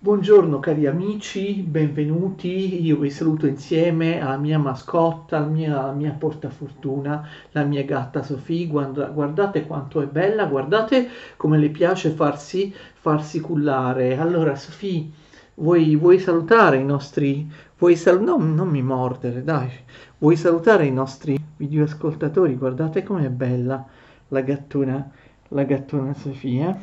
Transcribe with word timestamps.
Buongiorno 0.00 0.60
cari 0.60 0.86
amici, 0.86 1.54
benvenuti. 1.54 2.84
Io 2.84 2.98
vi 2.98 3.10
saluto 3.10 3.48
insieme 3.48 4.20
alla 4.20 4.36
mia 4.36 4.56
mascotta, 4.56 5.38
alla 5.38 5.46
mia, 5.48 5.82
alla 5.82 5.90
mia 5.90 6.12
portafortuna, 6.12 7.28
la 7.50 7.64
mia 7.64 7.82
gatta 7.82 8.22
Sofì. 8.22 8.68
Guarda, 8.68 9.06
guardate 9.06 9.66
quanto 9.66 10.00
è 10.00 10.06
bella, 10.06 10.46
guardate 10.46 11.08
come 11.36 11.58
le 11.58 11.70
piace 11.70 12.10
farsi, 12.10 12.72
farsi 12.94 13.40
cullare. 13.40 14.16
Allora, 14.16 14.54
Sofì, 14.54 15.12
vuoi, 15.54 15.96
vuoi 15.96 16.20
salutare 16.20 16.76
i 16.76 16.84
nostri... 16.84 17.50
Vuoi 17.76 17.96
sal- 17.96 18.22
no, 18.22 18.36
non 18.36 18.68
mi 18.68 18.82
mordere, 18.82 19.42
dai. 19.42 19.68
Vuoi 20.18 20.36
salutare 20.36 20.86
i 20.86 20.92
nostri 20.92 21.36
videoascoltatori? 21.56 22.54
Guardate 22.54 23.02
com'è 23.02 23.30
bella 23.30 23.84
la 24.28 24.40
gattuna 24.42 25.10
la 25.48 25.62
gattona 25.64 26.14
Sofia. 26.14 26.76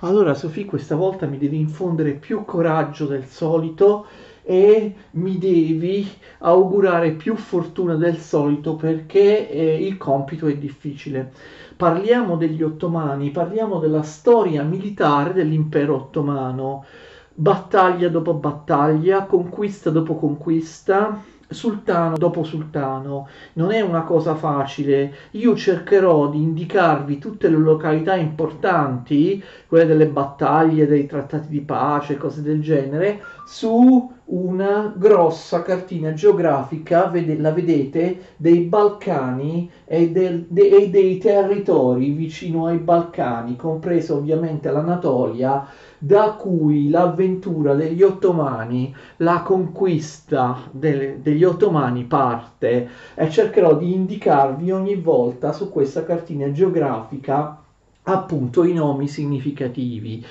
Allora 0.00 0.34
Sofì 0.34 0.64
questa 0.64 0.96
volta 0.96 1.26
mi 1.26 1.38
devi 1.38 1.58
infondere 1.58 2.12
più 2.12 2.44
coraggio 2.44 3.06
del 3.06 3.24
solito 3.24 4.06
e 4.42 4.94
mi 5.12 5.38
devi 5.38 6.06
augurare 6.40 7.12
più 7.12 7.34
fortuna 7.34 7.94
del 7.94 8.18
solito 8.18 8.76
perché 8.76 9.48
eh, 9.50 9.86
il 9.86 9.96
compito 9.96 10.46
è 10.46 10.56
difficile. 10.56 11.32
Parliamo 11.76 12.36
degli 12.36 12.62
ottomani, 12.62 13.30
parliamo 13.30 13.78
della 13.78 14.02
storia 14.02 14.62
militare 14.62 15.32
dell'impero 15.32 15.96
ottomano, 15.96 16.84
battaglia 17.32 18.08
dopo 18.08 18.34
battaglia, 18.34 19.24
conquista 19.24 19.90
dopo 19.90 20.14
conquista, 20.14 21.20
sultano 21.48 22.16
dopo 22.16 22.42
sultano. 22.42 23.28
Non 23.54 23.72
è 23.72 23.80
una 23.80 24.02
cosa 24.02 24.34
facile. 24.34 25.14
Io 25.32 25.56
cercherò 25.56 26.28
di 26.28 26.42
indicarvi 26.42 27.18
tutte 27.18 27.48
le 27.48 27.58
località 27.58 28.14
importanti, 28.14 29.42
quelle 29.66 29.86
delle 29.86 30.06
battaglie, 30.06 30.86
dei 30.86 31.06
trattati 31.06 31.48
di 31.48 31.60
pace, 31.60 32.16
cose 32.16 32.42
del 32.42 32.62
genere, 32.62 33.22
su 33.46 34.13
una 34.26 34.92
grossa 34.96 35.62
cartina 35.62 36.14
geografica, 36.14 37.06
vede, 37.06 37.36
la 37.38 37.52
vedete, 37.52 38.34
dei 38.36 38.60
Balcani 38.60 39.70
e, 39.84 40.10
del, 40.10 40.46
de, 40.48 40.68
e 40.68 40.88
dei 40.88 41.18
territori 41.18 42.10
vicino 42.10 42.66
ai 42.66 42.78
Balcani, 42.78 43.56
compreso 43.56 44.16
ovviamente 44.16 44.70
l'Anatolia, 44.70 45.66
da 45.98 46.36
cui 46.38 46.88
l'avventura 46.88 47.74
degli 47.74 48.02
ottomani, 48.02 48.94
la 49.18 49.42
conquista 49.42 50.68
delle, 50.70 51.20
degli 51.20 51.44
ottomani 51.44 52.04
parte. 52.04 52.88
E 53.14 53.30
cercherò 53.30 53.76
di 53.76 53.92
indicarvi 53.92 54.70
ogni 54.70 54.96
volta 54.96 55.52
su 55.52 55.70
questa 55.70 56.04
cartina 56.04 56.50
geografica 56.50 57.63
appunto 58.04 58.64
i 58.64 58.72
nomi 58.72 59.08
significativi. 59.08 60.24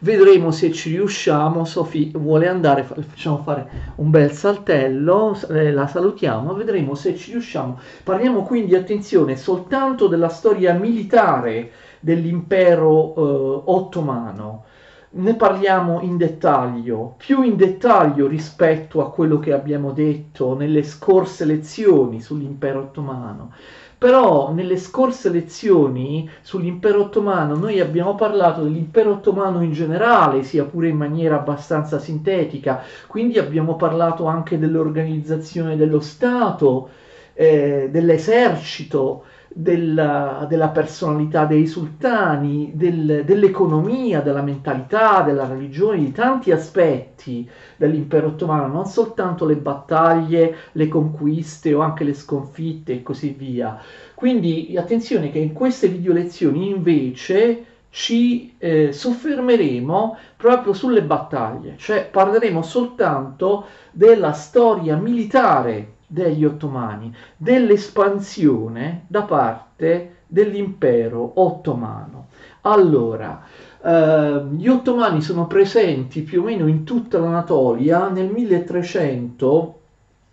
Vedremo 0.00 0.50
se 0.50 0.72
ci 0.72 0.90
riusciamo. 0.90 1.64
Sofì 1.64 2.12
vuole 2.14 2.48
andare, 2.48 2.84
facciamo 2.84 3.42
fare 3.42 3.92
un 3.96 4.10
bel 4.10 4.30
saltello, 4.32 5.38
eh, 5.50 5.72
la 5.72 5.86
salutiamo, 5.86 6.54
vedremo 6.54 6.94
se 6.94 7.16
ci 7.16 7.32
riusciamo. 7.32 7.78
Parliamo 8.04 8.42
quindi, 8.42 8.74
attenzione, 8.74 9.36
soltanto 9.36 10.06
della 10.06 10.28
storia 10.28 10.74
militare 10.74 11.72
dell'impero 12.00 13.14
eh, 13.14 13.62
ottomano 13.64 14.64
ne 15.10 15.34
parliamo 15.34 16.00
in 16.02 16.18
dettaglio, 16.18 17.14
più 17.16 17.42
in 17.42 17.56
dettaglio 17.56 18.26
rispetto 18.26 19.02
a 19.02 19.10
quello 19.10 19.38
che 19.38 19.52
abbiamo 19.54 19.92
detto 19.92 20.54
nelle 20.54 20.82
scorse 20.82 21.46
lezioni 21.46 22.20
sull'impero 22.20 22.80
ottomano. 22.80 23.52
Però 23.98 24.52
nelle 24.52 24.76
scorse 24.76 25.28
lezioni 25.28 26.30
sull'impero 26.42 27.00
ottomano 27.02 27.56
noi 27.56 27.80
abbiamo 27.80 28.14
parlato 28.14 28.62
dell'impero 28.62 29.10
ottomano 29.12 29.60
in 29.60 29.72
generale, 29.72 30.44
sia 30.44 30.64
pure 30.64 30.88
in 30.88 30.96
maniera 30.96 31.34
abbastanza 31.36 31.98
sintetica, 31.98 32.82
quindi 33.08 33.38
abbiamo 33.38 33.74
parlato 33.74 34.26
anche 34.26 34.56
dell'organizzazione 34.56 35.76
dello 35.76 35.98
Stato, 36.00 36.90
eh, 37.34 37.88
dell'esercito, 37.90 39.24
della, 39.60 40.46
della 40.48 40.68
personalità 40.68 41.44
dei 41.44 41.66
sultani, 41.66 42.70
del, 42.74 43.24
dell'economia, 43.24 44.20
della 44.20 44.40
mentalità, 44.40 45.22
della 45.22 45.48
religione, 45.48 45.98
di 45.98 46.12
tanti 46.12 46.52
aspetti 46.52 47.48
dell'impero 47.76 48.28
ottomano, 48.28 48.68
non 48.68 48.86
soltanto 48.86 49.44
le 49.44 49.56
battaglie, 49.56 50.54
le 50.70 50.86
conquiste 50.86 51.74
o 51.74 51.80
anche 51.80 52.04
le 52.04 52.14
sconfitte 52.14 52.92
e 52.92 53.02
così 53.02 53.34
via. 53.36 53.82
Quindi 54.14 54.76
attenzione 54.78 55.32
che 55.32 55.40
in 55.40 55.52
queste 55.52 55.88
video 55.88 56.12
lezioni 56.12 56.68
invece 56.68 57.64
ci 57.90 58.54
eh, 58.58 58.92
soffermeremo 58.92 60.16
proprio 60.36 60.72
sulle 60.72 61.02
battaglie, 61.02 61.74
cioè 61.78 62.08
parleremo 62.08 62.62
soltanto 62.62 63.64
della 63.90 64.30
storia 64.30 64.94
militare 64.94 65.96
degli 66.08 66.44
ottomani, 66.44 67.14
dell'espansione 67.36 69.04
da 69.06 69.22
parte 69.22 70.16
dell'impero 70.26 71.32
ottomano. 71.34 72.28
Allora, 72.62 73.42
eh, 73.82 74.42
gli 74.50 74.68
ottomani 74.68 75.22
sono 75.22 75.46
presenti 75.46 76.22
più 76.22 76.40
o 76.40 76.44
meno 76.44 76.66
in 76.66 76.84
tutta 76.84 77.18
l'Anatolia 77.18 78.08
nel 78.08 78.30
1300 78.30 79.78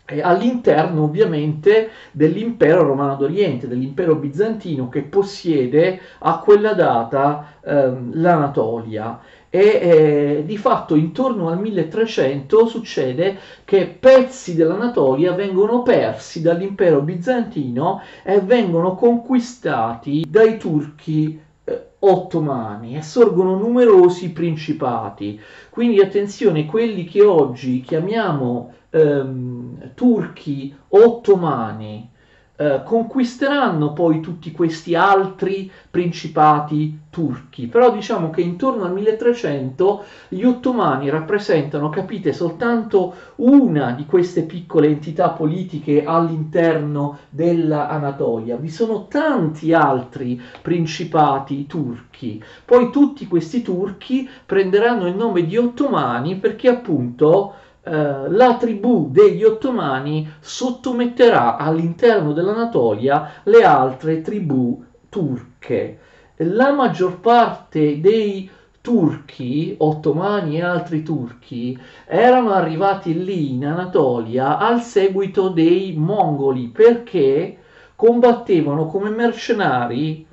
eh, 0.07 0.21
all'interno 0.21 1.03
ovviamente 1.03 1.89
dell'impero 2.11 2.83
romano 2.83 3.15
d'Oriente, 3.15 3.67
dell'impero 3.67 4.15
bizantino 4.15 4.89
che 4.89 5.01
possiede 5.01 5.99
a 6.19 6.39
quella 6.39 6.73
data 6.73 7.53
eh, 7.61 7.93
l'Anatolia 8.11 9.19
e 9.55 9.59
eh, 9.59 10.43
di 10.45 10.57
fatto 10.57 10.95
intorno 10.95 11.47
al 11.47 11.61
1300 11.61 12.67
succede 12.67 13.39
che 13.63 13.85
pezzi 13.87 14.53
dell'Anatolia 14.53 15.31
vengono 15.31 15.81
persi 15.81 16.41
dall'impero 16.41 16.99
bizantino 16.99 18.01
e 18.23 18.41
vengono 18.41 18.95
conquistati 18.95 20.25
dai 20.27 20.57
turchi 20.57 21.39
eh, 21.63 21.85
ottomani 21.99 22.97
e 22.97 23.01
sorgono 23.01 23.55
numerosi 23.55 24.33
principati. 24.33 25.39
Quindi 25.69 26.01
attenzione, 26.01 26.65
quelli 26.65 27.05
che 27.05 27.23
oggi 27.23 27.79
chiamiamo 27.79 28.73
ehm, 28.89 29.91
turchi 29.93 30.75
ottomani, 30.89 32.09
eh, 32.57 32.83
conquisteranno 32.85 33.91
poi 33.91 34.21
tutti 34.21 34.51
questi 34.51 34.95
altri 34.95 35.69
principati 35.91 36.99
turchi, 37.09 37.67
però 37.67 37.91
diciamo 37.91 38.29
che 38.29 38.41
intorno 38.41 38.85
al 38.85 38.93
1300 38.93 40.03
gli 40.29 40.43
ottomani 40.43 41.09
rappresentano, 41.09 41.89
capite, 41.89 42.31
soltanto 42.31 43.13
una 43.35 43.91
di 43.91 44.05
queste 44.05 44.43
piccole 44.43 44.87
entità 44.87 45.29
politiche 45.29 46.05
all'interno 46.05 47.19
dell'Anatolia, 47.29 48.55
vi 48.55 48.69
sono 48.69 49.07
tanti 49.07 49.73
altri 49.73 50.41
principati 50.61 51.65
turchi, 51.65 52.41
poi 52.63 52.89
tutti 52.89 53.27
questi 53.27 53.61
turchi 53.61 54.29
prenderanno 54.45 55.07
il 55.07 55.15
nome 55.15 55.45
di 55.45 55.57
ottomani 55.57 56.35
perché 56.35 56.69
appunto 56.69 57.55
eh, 57.87 58.29
la 58.29 58.57
tribù 58.57 59.11
degli 59.11 59.43
ottomani 59.43 60.27
sottometterà 60.39 61.57
all'interno 61.57 62.33
dell'Anatolia 62.33 63.41
le 63.43 63.63
altre 63.63 64.21
tribù 64.21 64.83
turche. 65.07 65.99
La 66.37 66.73
maggior 66.73 67.19
parte 67.19 68.01
dei 68.01 68.49
turchi, 68.81 69.75
ottomani 69.77 70.57
e 70.57 70.63
altri 70.63 71.03
turchi, 71.03 71.79
erano 72.05 72.53
arrivati 72.53 73.23
lì 73.23 73.51
in 73.51 73.67
Anatolia 73.67 74.57
al 74.57 74.81
seguito 74.81 75.49
dei 75.49 75.93
mongoli 75.95 76.69
perché 76.69 77.57
combattevano 77.95 78.87
come 78.87 79.11
mercenari 79.11 80.25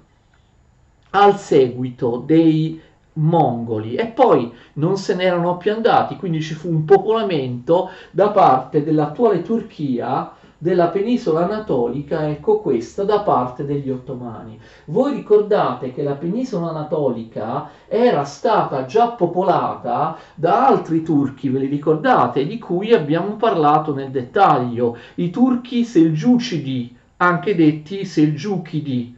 al 1.10 1.38
seguito 1.38 2.22
dei 2.24 2.80
mongoli. 3.14 3.94
E 3.94 4.06
poi 4.06 4.52
non 4.74 4.96
se 4.96 5.14
n'erano 5.14 5.56
più 5.56 5.72
andati, 5.72 6.16
quindi 6.16 6.40
ci 6.40 6.54
fu 6.54 6.68
un 6.68 6.84
popolamento 6.84 7.90
da 8.10 8.30
parte 8.30 8.82
dell'attuale 8.82 9.42
Turchia 9.42 10.32
della 10.62 10.90
penisola 10.90 11.42
anatolica, 11.42 12.28
ecco 12.28 12.60
questa 12.60 13.02
da 13.02 13.22
parte 13.22 13.64
degli 13.64 13.90
ottomani. 13.90 14.60
Voi 14.84 15.12
ricordate 15.12 15.92
che 15.92 16.04
la 16.04 16.14
penisola 16.14 16.68
anatolica 16.68 17.68
era 17.88 18.22
stata 18.22 18.84
già 18.84 19.08
popolata 19.08 20.16
da 20.36 20.68
altri 20.68 21.02
turchi, 21.02 21.48
ve 21.48 21.58
li 21.58 21.66
ricordate, 21.66 22.46
di 22.46 22.60
cui 22.60 22.94
abbiamo 22.94 23.34
parlato 23.34 23.92
nel 23.92 24.10
dettaglio, 24.10 24.96
i 25.16 25.30
turchi 25.30 25.82
selgiucidi, 25.82 26.96
anche 27.16 27.56
detti 27.56 28.04
selgiuchidi, 28.04 29.16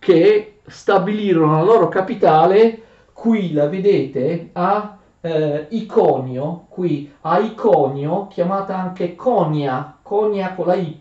che 0.00 0.55
stabilirono 0.66 1.56
la 1.56 1.62
loro 1.62 1.88
capitale, 1.88 2.82
qui 3.12 3.52
la 3.52 3.68
vedete, 3.68 4.50
a 4.52 4.98
eh, 5.20 5.66
Iconio, 5.70 6.66
qui 6.68 7.12
a 7.22 7.38
Iconio, 7.38 8.28
chiamata 8.28 8.76
anche 8.76 9.14
Conia, 9.14 9.98
Conia 10.02 10.54
con 10.54 10.66
la 10.66 10.74
Y, 10.74 10.98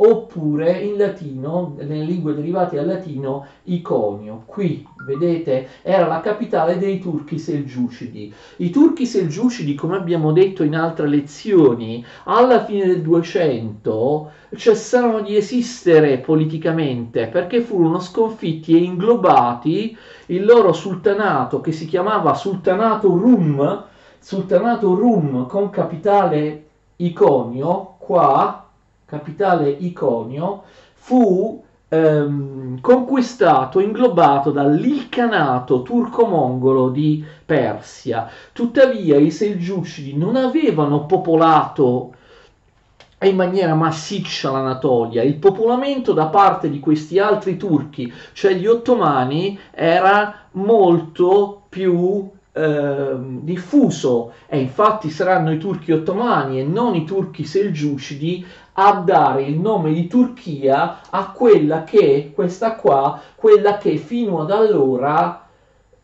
oppure 0.00 0.72
in 0.78 0.96
latino, 0.96 1.74
nelle 1.78 2.04
lingue 2.04 2.34
derivate 2.34 2.76
dal 2.76 2.86
latino, 2.86 3.46
Iconio. 3.64 4.42
Qui, 4.46 4.86
vedete, 5.04 5.68
era 5.82 6.06
la 6.06 6.20
capitale 6.20 6.78
dei 6.78 6.98
turchi 7.00 7.38
selgiucidi. 7.38 8.32
I 8.56 8.70
turchi 8.70 9.06
selgiucidi, 9.06 9.74
come 9.74 9.96
abbiamo 9.96 10.32
detto 10.32 10.62
in 10.62 10.76
altre 10.76 11.08
lezioni, 11.08 12.04
alla 12.24 12.64
fine 12.64 12.86
del 12.86 13.02
200 13.02 14.30
cessarono 14.56 15.20
di 15.20 15.36
esistere 15.36 16.18
politicamente 16.18 17.26
perché 17.26 17.60
furono 17.60 18.00
sconfitti 18.00 18.74
e 18.74 18.78
inglobati 18.78 19.94
il 20.26 20.44
loro 20.44 20.72
sultanato 20.72 21.60
che 21.60 21.72
si 21.72 21.86
chiamava 21.86 22.34
Sultanato 22.34 23.08
Rum, 23.08 23.84
Sultanato 24.18 24.94
Rum 24.94 25.46
con 25.46 25.70
capitale 25.70 26.64
Iconio, 26.96 27.96
qua, 27.98 28.67
capitale 29.08 29.70
Iconio, 29.70 30.64
fu 30.92 31.64
ehm, 31.88 32.80
conquistato, 32.80 33.80
inglobato 33.80 34.50
dall'ilcanato 34.50 35.80
turco-mongolo 35.80 36.90
di 36.90 37.24
Persia. 37.44 38.28
Tuttavia 38.52 39.16
i 39.16 39.30
Selgiucidi 39.30 40.14
non 40.14 40.36
avevano 40.36 41.06
popolato 41.06 42.12
in 43.20 43.34
maniera 43.34 43.74
massiccia 43.74 44.50
l'Anatolia. 44.50 45.22
Il 45.22 45.36
popolamento 45.36 46.12
da 46.12 46.26
parte 46.26 46.68
di 46.68 46.78
questi 46.78 47.18
altri 47.18 47.56
turchi, 47.56 48.12
cioè 48.32 48.52
gli 48.52 48.66
ottomani, 48.66 49.58
era 49.70 50.48
molto 50.52 51.62
più 51.68 52.30
eh, 52.52 53.16
diffuso 53.18 54.32
e 54.46 54.58
infatti 54.58 55.10
saranno 55.10 55.52
i 55.52 55.58
turchi 55.58 55.92
ottomani 55.92 56.60
e 56.60 56.64
non 56.64 56.94
i 56.94 57.04
turchi 57.04 57.44
selgiucidi 57.44 58.44
a 58.80 58.92
dare 59.04 59.42
il 59.42 59.58
nome 59.58 59.92
di 59.92 60.06
Turchia 60.06 61.00
a 61.10 61.32
quella 61.32 61.82
che, 61.82 62.30
questa 62.32 62.76
qua, 62.76 63.20
quella 63.34 63.76
che 63.76 63.96
fino 63.96 64.40
ad 64.40 64.52
allora 64.52 65.46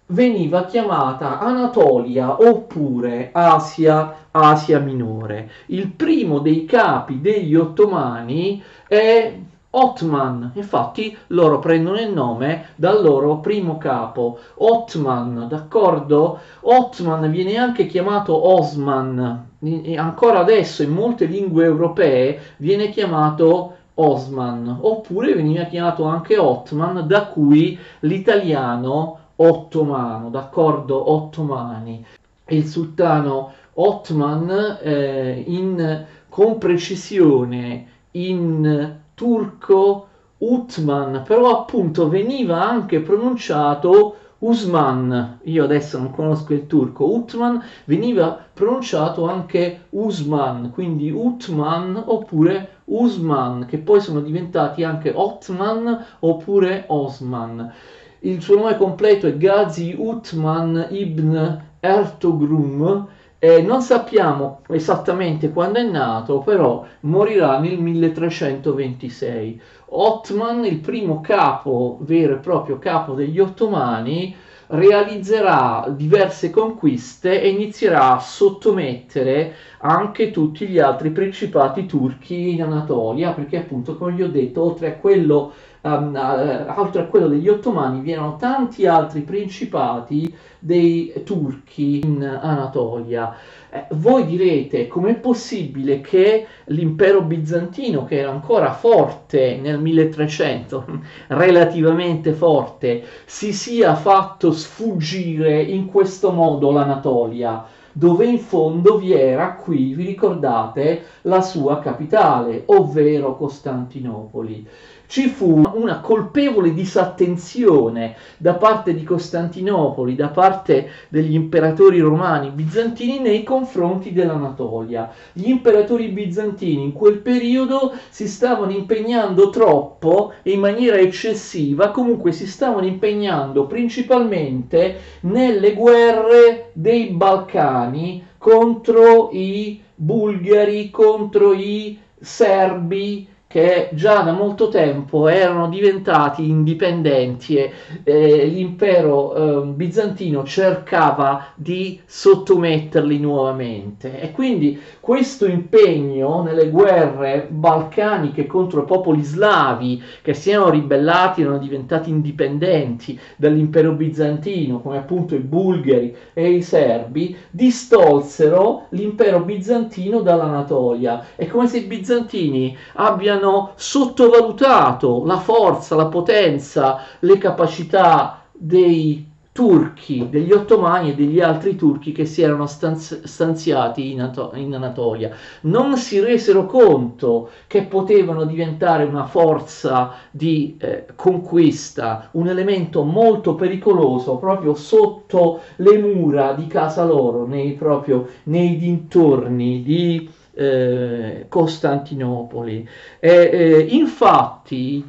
veniva 0.06 0.65
chiamata 0.65 1.38
Anatolia 1.38 2.43
oppure 2.43 3.31
Asia, 3.32 4.26
Asia 4.32 4.81
Minore. 4.81 5.50
Il 5.67 5.87
primo 5.87 6.41
dei 6.41 6.65
capi 6.65 7.21
degli 7.21 7.55
ottomani 7.55 8.61
è 8.88 9.32
Otman, 9.76 10.53
infatti 10.55 11.17
loro 11.29 11.59
prendono 11.59 11.99
il 11.99 12.12
nome 12.12 12.67
dal 12.76 13.03
loro 13.03 13.38
primo 13.38 13.76
capo, 13.76 14.38
Otman, 14.56 15.47
d'accordo? 15.49 16.38
Otman 16.61 17.29
viene 17.31 17.56
anche 17.56 17.87
chiamato 17.87 18.50
Osman, 18.50 19.49
ancora 19.97 20.38
adesso 20.38 20.85
in 20.85 20.91
molte 20.91 21.25
lingue 21.25 21.65
europee 21.65 22.41
viene 22.59 22.91
chiamato 22.91 23.75
Osman, 23.94 24.79
oppure 24.81 25.35
veniva 25.35 25.65
chiamato 25.65 26.05
anche 26.05 26.38
Otman, 26.38 27.06
da 27.06 27.27
cui 27.27 27.77
l'italiano 28.00 29.19
ottomano, 29.37 30.31
d'accordo? 30.31 31.11
Ottomani. 31.11 32.05
Il 32.47 32.67
sultano 32.67 33.53
Otman 33.75 34.79
eh, 34.82 35.43
in, 35.47 36.05
con 36.29 36.59
precisione 36.59 37.87
in 38.12 39.03
turco 39.14 40.08
Utman, 40.38 41.22
però 41.26 41.61
appunto 41.61 42.08
veniva 42.08 42.69
anche 42.69 43.00
pronunciato 43.00 44.16
Usman, 44.38 45.38
io 45.44 45.64
adesso 45.64 45.96
non 45.96 46.11
conosco 46.11 46.52
il 46.52 46.66
turco, 46.66 47.14
Utman 47.14 47.62
veniva 47.87 48.38
pronunciato 48.52 49.26
anche 49.26 49.87
Usman, 49.90 50.70
quindi 50.70 51.11
Utman 51.11 52.02
oppure 52.05 52.81
Usman, 52.84 53.64
che 53.66 53.78
poi 53.78 54.00
sono 54.00 54.20
diventati 54.20 54.84
anche 54.84 55.12
Otman 55.14 56.05
oppure 56.19 56.84
Osman. 56.88 57.72
Il 58.20 58.43
suo 58.43 58.56
nome 58.56 58.76
completo 58.76 59.26
è 59.26 59.37
Ghazi 59.37 59.94
Utman 59.96 60.88
ibn 60.90 61.62
Ertogrum 61.81 63.06
eh, 63.44 63.61
non 63.61 63.82
sappiamo 63.82 64.62
esattamente 64.69 65.52
quando 65.52 65.79
è 65.79 65.82
nato, 65.82 66.38
però 66.38 66.87
morirà 67.00 67.58
nel 67.58 67.79
1326. 67.79 69.61
Otman, 69.91 70.64
il 70.64 70.79
primo 70.79 71.20
capo, 71.20 71.99
vero 72.00 72.37
e 72.37 72.38
proprio 72.38 72.79
capo 72.79 73.12
degli 73.12 73.38
ottomani, 73.38 74.35
realizzerà 74.69 75.93
diverse 75.94 76.49
conquiste 76.49 77.43
e 77.43 77.50
inizierà 77.50 78.14
a 78.14 78.19
sottomettere 78.19 79.52
anche 79.81 80.31
tutti 80.31 80.67
gli 80.67 80.79
altri 80.79 81.11
principati 81.11 81.85
turchi 81.85 82.55
in 82.55 82.62
Anatolia, 82.62 83.32
perché 83.32 83.58
appunto, 83.58 83.99
come 83.99 84.12
vi 84.12 84.23
ho 84.23 84.31
detto, 84.31 84.62
oltre 84.62 84.87
a 84.87 84.94
quello, 84.96 85.52
um, 85.84 86.14
uh, 86.14 86.81
oltre 86.81 87.02
a 87.02 87.04
quello 87.04 87.28
degli 87.28 87.48
ottomani, 87.48 88.00
vi 88.00 88.12
erano 88.12 88.36
tanti 88.36 88.86
altri 88.86 89.20
principati 89.20 90.34
dei 90.58 91.12
turchi 91.25 92.00
in 92.02 92.22
Anatolia. 92.22 93.36
Eh, 93.70 93.86
voi 93.90 94.25
direte 94.25 94.86
com'è 94.86 95.16
possibile 95.16 96.00
che 96.00 96.46
l'impero 96.66 97.22
bizantino, 97.22 98.04
che 98.04 98.19
era 98.19 98.31
ancora 98.31 98.72
forte 98.72 99.58
nel 99.60 99.78
1300, 99.78 100.86
relativamente 101.28 102.32
forte, 102.32 103.04
si 103.26 103.52
sia 103.52 103.94
fatto 103.94 104.52
sfuggire 104.52 105.60
in 105.62 105.86
questo 105.86 106.32
modo 106.32 106.70
l'Anatolia? 106.70 107.66
dove 107.96 108.26
in 108.26 108.40
fondo 108.40 108.98
vi 108.98 109.12
era 109.12 109.54
qui, 109.54 109.94
vi 109.94 110.04
ricordate, 110.04 111.04
la 111.22 111.40
sua 111.40 111.78
capitale, 111.78 112.64
ovvero 112.66 113.36
Costantinopoli 113.36 114.66
ci 115.06 115.29
fu 115.29 115.62
una 115.75 116.01
colpevole 116.01 116.73
disattenzione 116.73 118.17
da 118.37 118.55
parte 118.55 118.95
di 118.95 119.05
Costantinopoli, 119.05 120.15
da 120.15 120.29
parte 120.29 120.89
degli 121.09 121.35
imperatori 121.35 122.01
romani 122.01 122.51
bizantini 122.51 123.21
nei 123.21 123.43
confronti 123.43 124.12
dell'Anatolia. 124.12 125.11
Gli 125.33 125.49
imperatori 125.49 126.09
bizantini 126.09 126.83
in 126.83 126.93
quel 126.93 127.19
periodo 127.19 127.93
si 128.09 128.27
stavano 128.27 128.73
impegnando 128.73 129.51
troppo 129.51 130.33
e 130.43 130.53
in 130.53 130.61
maniera 130.61 130.97
eccessiva, 130.97 131.91
comunque 131.91 132.33
si 132.33 132.47
stavano 132.47 132.87
impegnando 132.87 133.67
principalmente 133.67 134.97
nelle 135.21 135.75
guerre 135.75 136.71
dei 136.73 137.06
Balcani 137.09 138.33
contro 138.39 139.31
i 139.33 139.81
bulgari, 139.95 140.91
contro 140.91 141.53
i 141.53 141.99
serbi, 142.21 143.29
che 143.55 143.91
già 143.93 144.23
da 144.23 144.33
molto 144.33 144.67
tempo 144.67 145.29
erano 145.29 145.69
diventati 145.69 146.49
indipendenti 146.49 147.56
e 147.56 147.73
eh, 148.03 148.47
l'impero 148.47 149.62
eh, 149.62 149.67
bizantino 149.67 150.43
cercava 150.43 151.53
di 151.55 152.01
sottometterli 152.05 153.17
nuovamente. 153.21 154.21
E 154.21 154.33
quindi 154.33 154.82
questo 154.99 155.46
impegno 155.46 156.43
nelle 156.43 156.69
guerre 156.69 157.46
balcaniche 157.49 158.46
contro 158.46 158.82
i 158.82 158.87
popoli 158.87 159.23
slavi 159.23 160.03
che 160.20 160.34
si 160.34 160.51
erano 160.51 160.70
ribellati 160.70 161.43
erano 161.43 161.58
diventati 161.58 162.11
indipendenti 162.11 163.17
dall'impero 163.37 163.93
bizantino 163.93 164.81
come 164.81 164.99
appunto 164.99 165.37
i 165.37 165.39
bulgari 165.39 166.13
e 166.32 166.51
i 166.51 166.63
serbi 166.63 167.37
distolsero 167.53 168.87
l'impero 168.89 169.39
bizantino 169.43 170.23
dall'Anatolia. 170.23 171.25
È 171.37 171.46
come 171.46 171.69
se 171.69 171.79
i 171.79 171.82
bizantini 171.82 172.77
abbiano 172.94 173.44
hanno 173.44 173.72
sottovalutato 173.77 175.22
la 175.24 175.39
forza, 175.39 175.94
la 175.94 176.06
potenza, 176.06 177.01
le 177.20 177.39
capacità 177.39 178.43
dei 178.53 179.32
turchi, 179.53 180.27
degli 180.31 180.51
ottomani 180.51 181.10
e 181.10 181.15
degli 181.15 181.41
altri 181.41 181.77
turchi 181.77 182.10
che 182.10 182.24
si 182.24 182.43
erano 182.43 182.67
stanziati 182.67 184.10
in, 184.10 184.51
in, 184.55 184.74
Anatolia. 184.74 185.31
Non 185.60 185.96
si 185.96 186.19
resero 186.19 186.67
conto 186.67 187.51
che 187.69 187.82
potevano 187.82 188.46
diventare 188.46 189.05
una 189.05 189.27
forza 189.27 190.15
di 190.32 190.77
eh, 190.81 191.06
conquista, 191.15 192.31
un 192.32 192.48
elemento 192.48 193.05
molto 193.05 193.55
pericoloso 193.55 194.39
proprio 194.39 194.74
sotto 194.74 195.60
le 195.77 195.98
mura 195.98 196.53
di 196.55 196.67
casa 196.67 197.05
loro, 197.05 197.46
nei, 197.46 197.74
proprio 197.74 198.27
nei 198.44 198.77
dintorni 198.77 199.84
di 199.84 200.29
eh, 200.55 201.46
Costantinopoli. 201.49 202.89
E, 203.19 203.51
eh, 203.53 203.79
infatti, 203.91 205.05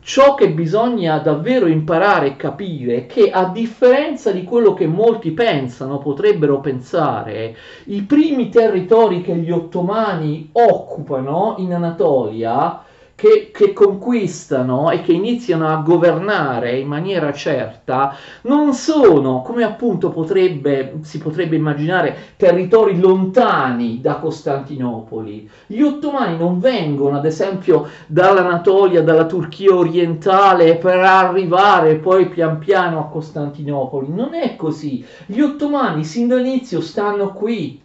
ciò 0.00 0.34
che 0.34 0.50
bisogna 0.50 1.18
davvero 1.18 1.66
imparare 1.66 2.28
e 2.28 2.36
capire 2.36 2.96
è 2.96 3.06
che 3.06 3.30
a 3.30 3.46
differenza 3.46 4.30
di 4.30 4.44
quello 4.44 4.72
che 4.74 4.86
molti 4.86 5.32
pensano, 5.32 5.98
potrebbero 5.98 6.60
pensare, 6.60 7.56
i 7.86 8.02
primi 8.02 8.48
territori 8.48 9.22
che 9.22 9.34
gli 9.34 9.50
ottomani 9.50 10.50
occupano 10.52 11.56
in 11.58 11.74
Anatolia 11.74 12.84
che, 13.16 13.50
che, 13.50 13.72
conquistano 13.72 14.90
e 14.90 15.00
che 15.00 15.12
iniziano 15.12 15.66
a 15.68 15.76
governare 15.76 16.78
in 16.78 16.86
maniera 16.86 17.32
certa 17.32 18.14
non 18.42 18.74
sono, 18.74 19.40
come 19.40 19.64
appunto 19.64 20.10
potrebbe, 20.10 20.98
si 21.00 21.18
potrebbe 21.18 21.56
immaginare, 21.56 22.34
territori 22.36 23.00
lontani 23.00 24.02
da 24.02 24.16
Costantinopoli. 24.16 25.48
Gli 25.66 25.80
ottomani 25.80 26.36
non 26.36 26.60
vengono, 26.60 27.16
ad 27.16 27.24
esempio, 27.24 27.88
dall'Anatolia, 28.06 29.02
dalla 29.02 29.24
Turchia 29.24 29.74
orientale 29.74 30.76
per 30.76 30.98
arrivare 30.98 31.96
poi 31.96 32.28
pian 32.28 32.58
piano 32.58 32.98
a 33.00 33.08
Costantinopoli. 33.08 34.12
Non 34.12 34.34
è 34.34 34.56
così. 34.56 35.02
Gli 35.24 35.40
ottomani 35.40 36.04
sin 36.04 36.28
dall'inizio 36.28 36.82
stanno 36.82 37.32
qui 37.32 37.84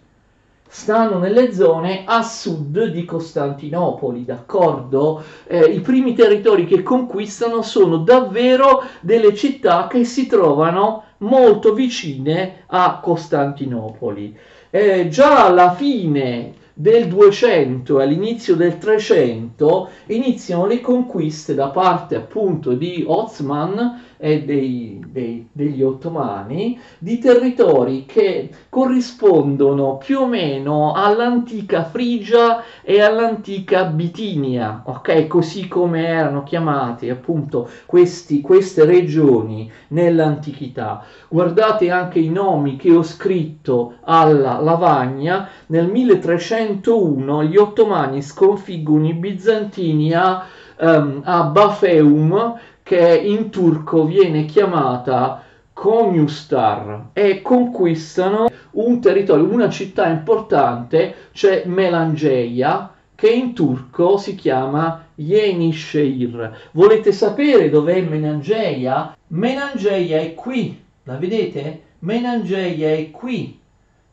stanno 0.74 1.20
nelle 1.20 1.54
zone 1.54 2.04
a 2.06 2.24
sud 2.24 2.86
di 2.86 3.04
Costantinopoli, 3.04 4.24
d'accordo? 4.24 5.22
Eh, 5.46 5.66
I 5.66 5.82
primi 5.82 6.14
territori 6.16 6.66
che 6.66 6.82
conquistano 6.82 7.62
sono 7.62 7.98
davvero 7.98 8.82
delle 9.02 9.36
città 9.36 9.88
che 9.88 10.06
si 10.06 10.28
trovano 10.28 11.04
molto 11.18 11.74
vicine 11.74 12.64
a 12.68 13.02
Costantinopoli. 13.04 14.38
Eh, 14.70 15.10
già 15.10 15.46
alla 15.46 15.74
fine 15.74 16.54
del 16.74 17.10
200 17.10 18.00
e 18.00 18.04
all'inizio 18.04 18.56
del 18.56 18.78
300 18.78 19.90
iniziano 20.08 20.66
le 20.66 20.80
conquiste 20.80 21.54
da 21.54 21.68
parte 21.68 22.16
appunto 22.16 22.72
di 22.72 23.04
Osman 23.06 24.11
e 24.24 24.44
dei, 24.44 25.04
dei, 25.08 25.48
degli 25.52 25.82
ottomani 25.82 26.80
di 27.00 27.18
territori 27.18 28.06
che 28.06 28.50
corrispondono 28.70 29.98
più 29.98 30.20
o 30.20 30.28
meno 30.28 30.94
all'antica 30.94 31.86
Frigia 31.86 32.62
e 32.84 33.02
all'antica 33.02 33.86
Bitinia, 33.86 34.84
ok? 34.86 35.26
Così 35.26 35.68
come 35.68 36.06
erano 36.06 36.44
chiamate 36.44 37.10
appunto 37.10 37.68
questi, 37.88 38.42
queste 38.42 38.86
regioni 38.86 39.72
nell'antichità. 39.88 41.04
Guardate 41.28 41.90
anche 41.90 42.20
i 42.20 42.30
nomi 42.30 42.76
che 42.76 42.92
ho 42.92 43.02
scritto 43.02 43.96
alla 44.04 44.60
lavagna. 44.60 45.50
Nel 45.68 45.88
1301 45.88 47.44
gli 47.46 47.58
ottomani 47.58 48.22
sconfiggono 48.22 49.08
i 49.08 49.14
bizantini 49.14 50.14
a, 50.14 50.46
um, 50.80 51.22
a 51.24 51.44
Bafeum 51.44 52.60
che 52.84 53.18
in 53.18 53.50
turco 53.50 54.06
viene 54.06 54.46
chiamata 54.46 55.44
Konustar 55.74 57.10
e 57.14 57.42
conquistano 57.42 58.50
un 58.72 59.02
territorio, 59.02 59.52
una 59.52 59.70
città 59.70 60.08
importante, 60.08 61.16
cioè 61.32 61.64
Melangeia, 61.66 62.94
che 63.16 63.30
in 63.30 63.54
turco 63.54 64.18
si 64.18 64.36
chiama 64.36 65.06
Yenişehir. 65.16 66.70
Volete 66.72 67.12
sapere 67.12 67.70
dov'è 67.70 68.02
Menangeia? 68.02 69.16
Menangeia 69.28 70.20
è 70.20 70.34
qui, 70.34 70.84
la 71.04 71.18
vedete? 71.18 71.84
Menangeia 72.00 72.90
è 72.94 73.12
qui. 73.12 73.60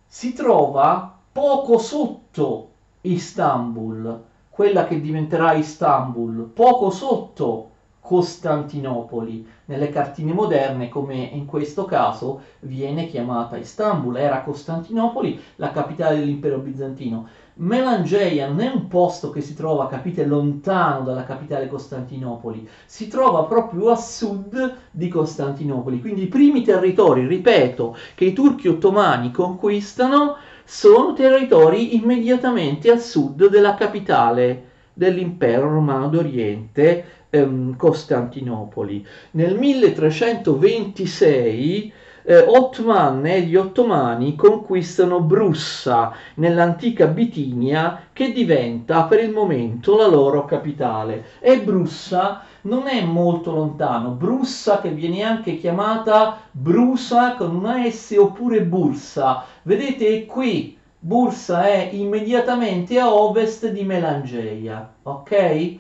Si 0.07 0.33
trova 0.33 1.19
poco 1.33 1.79
sotto 1.79 2.71
Istanbul, 3.03 4.23
quella 4.51 4.87
che 4.87 5.01
diventerà 5.01 5.55
Istanbul, 5.55 6.51
poco 6.53 6.91
sotto 6.91 7.68
Costantinopoli. 8.09 9.47
Nelle 9.67 9.91
cartine 9.91 10.33
moderne, 10.33 10.89
come 10.89 11.15
in 11.15 11.45
questo 11.45 11.85
caso, 11.85 12.41
viene 12.61 13.07
chiamata 13.07 13.59
Istanbul, 13.59 14.17
era 14.17 14.41
Costantinopoli 14.41 15.39
la 15.57 15.73
capitale 15.73 16.19
dell'impero 16.19 16.57
bizantino. 16.57 17.29
Melangeia 17.57 18.49
non 18.49 18.61
è 18.61 18.73
un 18.73 18.89
posto 18.89 19.29
che 19.29 19.43
si 19.43 19.55
trova, 19.55 19.89
capite, 19.89 20.25
lontano 20.25 21.05
dalla 21.05 21.25
capitale 21.25 21.69
Costantinopoli, 21.69 22.67
si 22.87 23.09
trova 23.09 23.43
proprio 23.43 23.91
a 23.91 23.97
sud 23.97 24.77
di 24.91 25.09
Costantinopoli. 25.09 26.01
Quindi 26.01 26.23
i 26.23 26.29
primi 26.29 26.63
territori, 26.63 27.27
ripeto, 27.27 27.95
che 28.15 28.25
i 28.25 28.33
turchi 28.33 28.69
ottomani 28.69 29.31
conquistano 29.31 30.37
sono 30.65 31.13
territori 31.13 31.95
immediatamente 31.95 32.91
a 32.91 32.97
sud 32.97 33.51
della 33.51 33.75
capitale 33.75 34.65
dell'impero 34.99 35.71
romano 35.71 36.09
d'Oriente, 36.09 37.05
ehm, 37.31 37.77
Costantinopoli. 37.77 39.07
Nel 39.33 39.59
1326 39.59 41.93
eh, 42.29 42.45
Otman 42.47 43.25
e 43.25 43.41
gli 43.41 43.57
ottomani 43.57 44.37
conquistano 44.37 45.21
Brussa 45.21 46.13
nell'antica 46.35 47.07
Bitinia 47.07 48.03
che 48.13 48.33
diventa 48.33 49.05
per 49.05 49.23
il 49.23 49.31
momento 49.31 49.97
la 49.97 50.07
loro 50.07 50.45
capitale 50.45 51.25
e 51.41 51.63
Brussa 51.63 52.43
non 52.63 52.87
è 52.87 53.03
molto 53.03 53.53
lontano, 53.53 54.11
Brussa 54.11 54.83
che 54.83 54.91
viene 54.91 55.23
anche 55.23 55.57
chiamata 55.57 56.39
Brusa 56.51 57.35
con 57.35 57.55
una 57.55 57.91
S 57.91 58.15
oppure 58.19 58.63
Bursa, 58.63 59.45
vedete 59.63 60.27
qui 60.27 60.77
Bursa 61.01 61.67
è 61.67 61.91
immediatamente 61.93 62.99
a 62.99 63.15
ovest 63.15 63.71
di 63.71 63.85
Melangeia, 63.85 64.95
ok? 65.05 65.79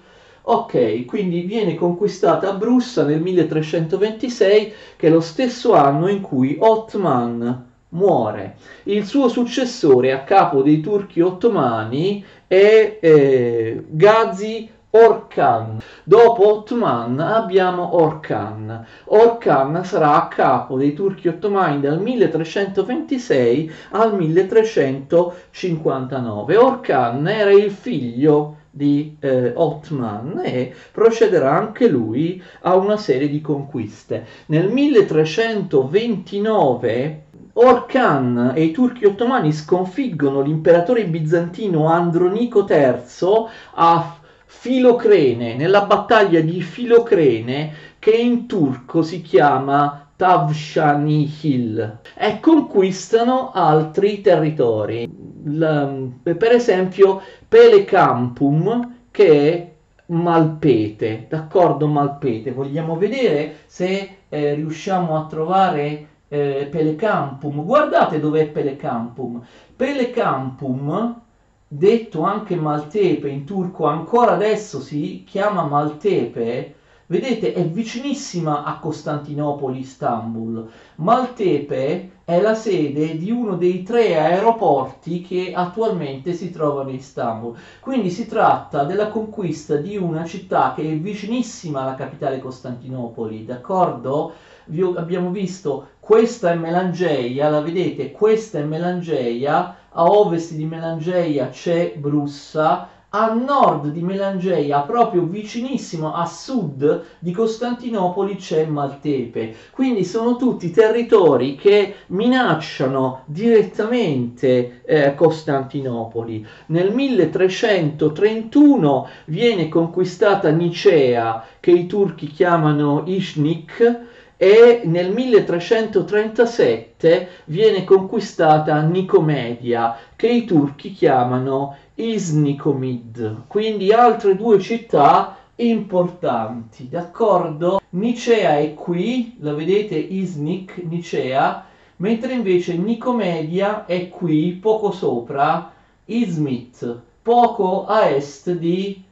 Ok, 0.51 1.05
quindi 1.05 1.43
viene 1.43 1.75
conquistata 1.75 2.55
Brussa 2.55 3.05
nel 3.05 3.21
1326, 3.21 4.73
che 4.97 5.09
è 5.09 5.11
lo 5.11 5.21
stesso 5.21 5.75
anno 5.75 6.09
in 6.09 6.23
cui 6.23 6.57
Otman 6.59 7.67
muore. 7.91 8.57
Il 8.85 9.05
suo 9.05 9.29
successore 9.29 10.11
a 10.11 10.23
capo 10.23 10.63
dei 10.63 10.81
turchi 10.81 11.21
ottomani 11.21 12.25
è 12.47 12.97
eh, 12.99 13.85
Ghazi 13.89 14.71
Orkan. 14.89 15.83
Dopo 16.03 16.49
Otman 16.49 17.21
abbiamo 17.21 17.97
Orkan. 17.97 18.87
Orkan 19.05 19.85
sarà 19.85 20.15
a 20.15 20.29
capo 20.29 20.79
dei 20.79 20.95
turchi 20.95 21.29
ottomani 21.29 21.81
dal 21.81 22.01
1326 22.01 23.71
al 23.91 24.17
1359. 24.17 26.57
Orkan 26.57 27.29
era 27.29 27.51
il 27.51 27.71
figlio 27.71 28.58
di 28.79 29.19
eh, 29.21 29.53
Otman 29.55 30.41
e 30.43 30.73
procederà 30.93 31.53
anche 31.53 31.87
lui 31.89 32.43
a 32.63 32.77
una 32.77 32.97
serie 32.97 33.29
di 33.29 33.43
conquiste. 33.43 34.25
Nel 34.47 34.71
1329 34.71 37.25
Orkan 37.61 38.53
e 38.55 38.63
i 38.63 38.71
turchi 38.71 39.05
ottomani 39.05 39.53
sconfiggono 39.53 40.43
l'imperatore 40.43 41.07
bizantino 41.07 41.89
Andronico 41.89 42.65
III 42.69 43.47
a 43.75 44.17
Filocrene, 44.47 45.57
nella 45.57 45.83
battaglia 45.83 46.41
di 46.41 46.63
Filocrene 46.63 47.75
che 47.99 48.13
in 48.13 48.47
turco 48.47 49.03
si 49.03 49.23
chiama 49.23 50.08
Tavshanihil 50.19 52.01
e 52.17 52.41
conquistano 52.41 53.53
altri 53.53 54.21
territori. 54.21 55.09
La, 55.45 55.89
per 56.23 56.51
esempio 56.51 57.23
Pelecampum 57.47 58.97
che 59.13 59.53
è 59.53 59.73
Malpete, 60.07 61.27
d'accordo 61.29 61.87
Malpete, 61.87 62.51
vogliamo 62.51 62.97
vedere 62.97 63.59
se 63.67 64.17
eh, 64.29 64.55
riusciamo 64.55 65.17
a 65.17 65.27
trovare 65.27 66.09
eh, 66.27 66.67
Pelecampum, 66.69 67.65
guardate 67.65 68.19
dov'è 68.19 68.49
Pelecampum, 68.49 69.41
Pelecampum 69.77 71.21
detto 71.69 72.23
anche 72.23 72.57
Maltepe 72.57 73.29
in 73.29 73.45
turco 73.45 73.87
ancora 73.87 74.33
adesso 74.33 74.81
si 74.81 75.23
chiama 75.25 75.63
Maltepe 75.63 76.75
Vedete, 77.11 77.55
è 77.55 77.65
vicinissima 77.67 78.65
a 78.65 78.79
Costantinopoli, 78.79 79.79
Istanbul. 79.79 80.69
Maltepe 80.97 82.11
è 82.23 82.39
la 82.39 82.55
sede 82.55 83.17
di 83.17 83.31
uno 83.31 83.57
dei 83.57 83.83
tre 83.83 84.19
aeroporti 84.19 85.23
che 85.23 85.55
attualmente 85.55 86.35
si 86.35 86.51
trovano 86.51 86.91
in 86.91 86.97
Istanbul. 86.97 87.57
Quindi 87.81 88.11
si 88.11 88.27
tratta 88.27 88.85
della 88.85 89.09
conquista 89.09 89.77
di 89.77 89.97
una 89.97 90.27
città 90.27 90.75
che 90.77 90.83
è 90.83 90.99
vicinissima 90.99 91.81
alla 91.81 91.95
capitale 91.95 92.41
Costantinopoli, 92.41 93.47
d'accordo? 93.47 94.33
Vi 94.67 94.83
abbiamo 94.83 95.31
visto, 95.31 95.93
questa 96.01 96.53
è 96.53 96.57
Melangeia, 96.57 97.49
la 97.49 97.63
vedete, 97.63 98.13
questa 98.13 98.59
è 98.59 98.65
Melangeia, 98.65 99.77
a 99.89 100.05
ovest 100.05 100.53
di 100.53 100.67
Melangeia 100.67 101.49
c'è 101.49 101.95
Brussa, 101.97 102.97
a 103.11 103.33
nord 103.33 103.89
di 103.89 104.03
Melangeia, 104.03 104.81
proprio 104.81 105.23
vicinissimo 105.23 106.13
a 106.13 106.27
sud 106.27 107.05
di 107.19 107.33
Costantinopoli, 107.33 108.37
c'è 108.37 108.67
Maltepe. 108.67 109.55
Quindi 109.71 110.05
sono 110.05 110.37
tutti 110.37 110.71
territori 110.71 111.57
che 111.57 111.95
minacciano 112.09 113.23
direttamente 113.25 114.83
eh, 114.85 115.15
Costantinopoli. 115.15 116.47
Nel 116.67 116.93
1331 116.93 119.09
viene 119.25 119.69
conquistata 119.69 120.51
Nicea, 120.51 121.47
che 121.61 121.71
i 121.71 121.87
turchi 121.87 122.27
chiamano 122.27 123.05
Ishnik, 123.07 124.17
e 124.41 124.83
nel 124.85 125.13
1337 125.13 127.29
viene 127.47 127.83
conquistata 127.83 128.81
Nicomedia, 128.83 129.97
che 130.15 130.29
i 130.29 130.45
turchi 130.45 130.93
chiamano 130.93 131.77
Isnikomid, 132.01 133.47
quindi 133.49 133.93
altre 133.93 134.37
due 134.37 134.61
città 134.61 135.37
importanti, 135.57 136.89
d'accordo? 136.89 137.81
Nicea 137.91 138.57
è 138.59 138.73
qui, 138.75 139.37
la 139.41 139.53
vedete 139.53 139.97
Isnik, 139.97 140.77
Nicea, 140.77 141.67
mentre 141.97 142.35
invece 142.35 142.77
Nicomedia 142.77 143.85
è 143.85 144.09
qui, 144.11 144.53
poco 144.53 144.93
sopra, 144.93 145.73
Izmit, 146.05 147.01
poco 147.21 147.87
a 147.87 148.09
est 148.09 148.53
di 148.53 149.03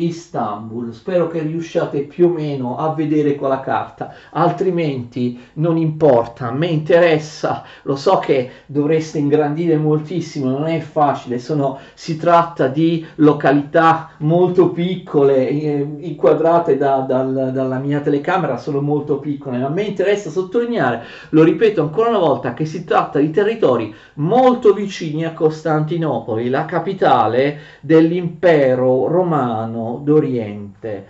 Istanbul. 0.00 0.92
Spero 0.92 1.26
che 1.26 1.40
riusciate 1.40 2.02
più 2.02 2.28
o 2.28 2.32
meno 2.32 2.76
a 2.76 2.94
vedere 2.94 3.34
con 3.34 3.48
la 3.48 3.60
carta, 3.60 4.14
altrimenti 4.30 5.40
non 5.54 5.76
importa, 5.76 6.48
a 6.48 6.52
me 6.52 6.66
interessa, 6.66 7.64
lo 7.82 7.96
so 7.96 8.18
che 8.18 8.50
dovreste 8.66 9.18
ingrandire 9.18 9.76
moltissimo, 9.76 10.50
non 10.50 10.66
è 10.66 10.78
facile, 10.78 11.40
sono, 11.40 11.78
si 11.94 12.16
tratta 12.16 12.68
di 12.68 13.04
località 13.16 14.10
molto 14.18 14.70
piccole, 14.70 15.48
eh, 15.48 15.86
inquadrate 15.98 16.76
da, 16.76 16.98
dal, 16.98 17.50
dalla 17.52 17.78
mia 17.78 18.00
telecamera, 18.00 18.56
sono 18.56 18.80
molto 18.80 19.18
piccole, 19.18 19.58
ma 19.58 19.66
a 19.66 19.70
me 19.70 19.82
interessa 19.82 20.30
sottolineare, 20.30 21.02
lo 21.30 21.42
ripeto 21.42 21.82
ancora 21.82 22.10
una 22.10 22.18
volta, 22.18 22.54
che 22.54 22.66
si 22.66 22.84
tratta 22.84 23.18
di 23.18 23.30
territori 23.30 23.92
molto 24.14 24.72
vicini 24.72 25.24
a 25.24 25.32
Costantinopoli, 25.32 26.48
la 26.48 26.66
capitale 26.66 27.58
dell'impero 27.80 29.08
romano 29.08 29.87
d'Oriente. 29.96 31.06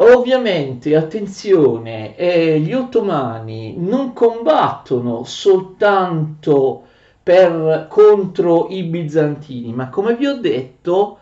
Ovviamente, 0.00 0.94
attenzione, 0.94 2.16
eh, 2.16 2.60
gli 2.60 2.72
ottomani 2.72 3.74
non 3.76 4.12
combattono 4.12 5.24
soltanto 5.24 6.84
per, 7.22 7.86
contro 7.88 8.68
i 8.68 8.84
bizantini, 8.84 9.72
ma 9.72 9.88
come 9.88 10.14
vi 10.14 10.26
ho 10.26 10.38
detto, 10.38 11.18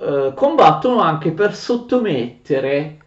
eh, 0.00 0.32
combattono 0.34 1.00
anche 1.00 1.32
per 1.32 1.54
sottomettere 1.54 2.98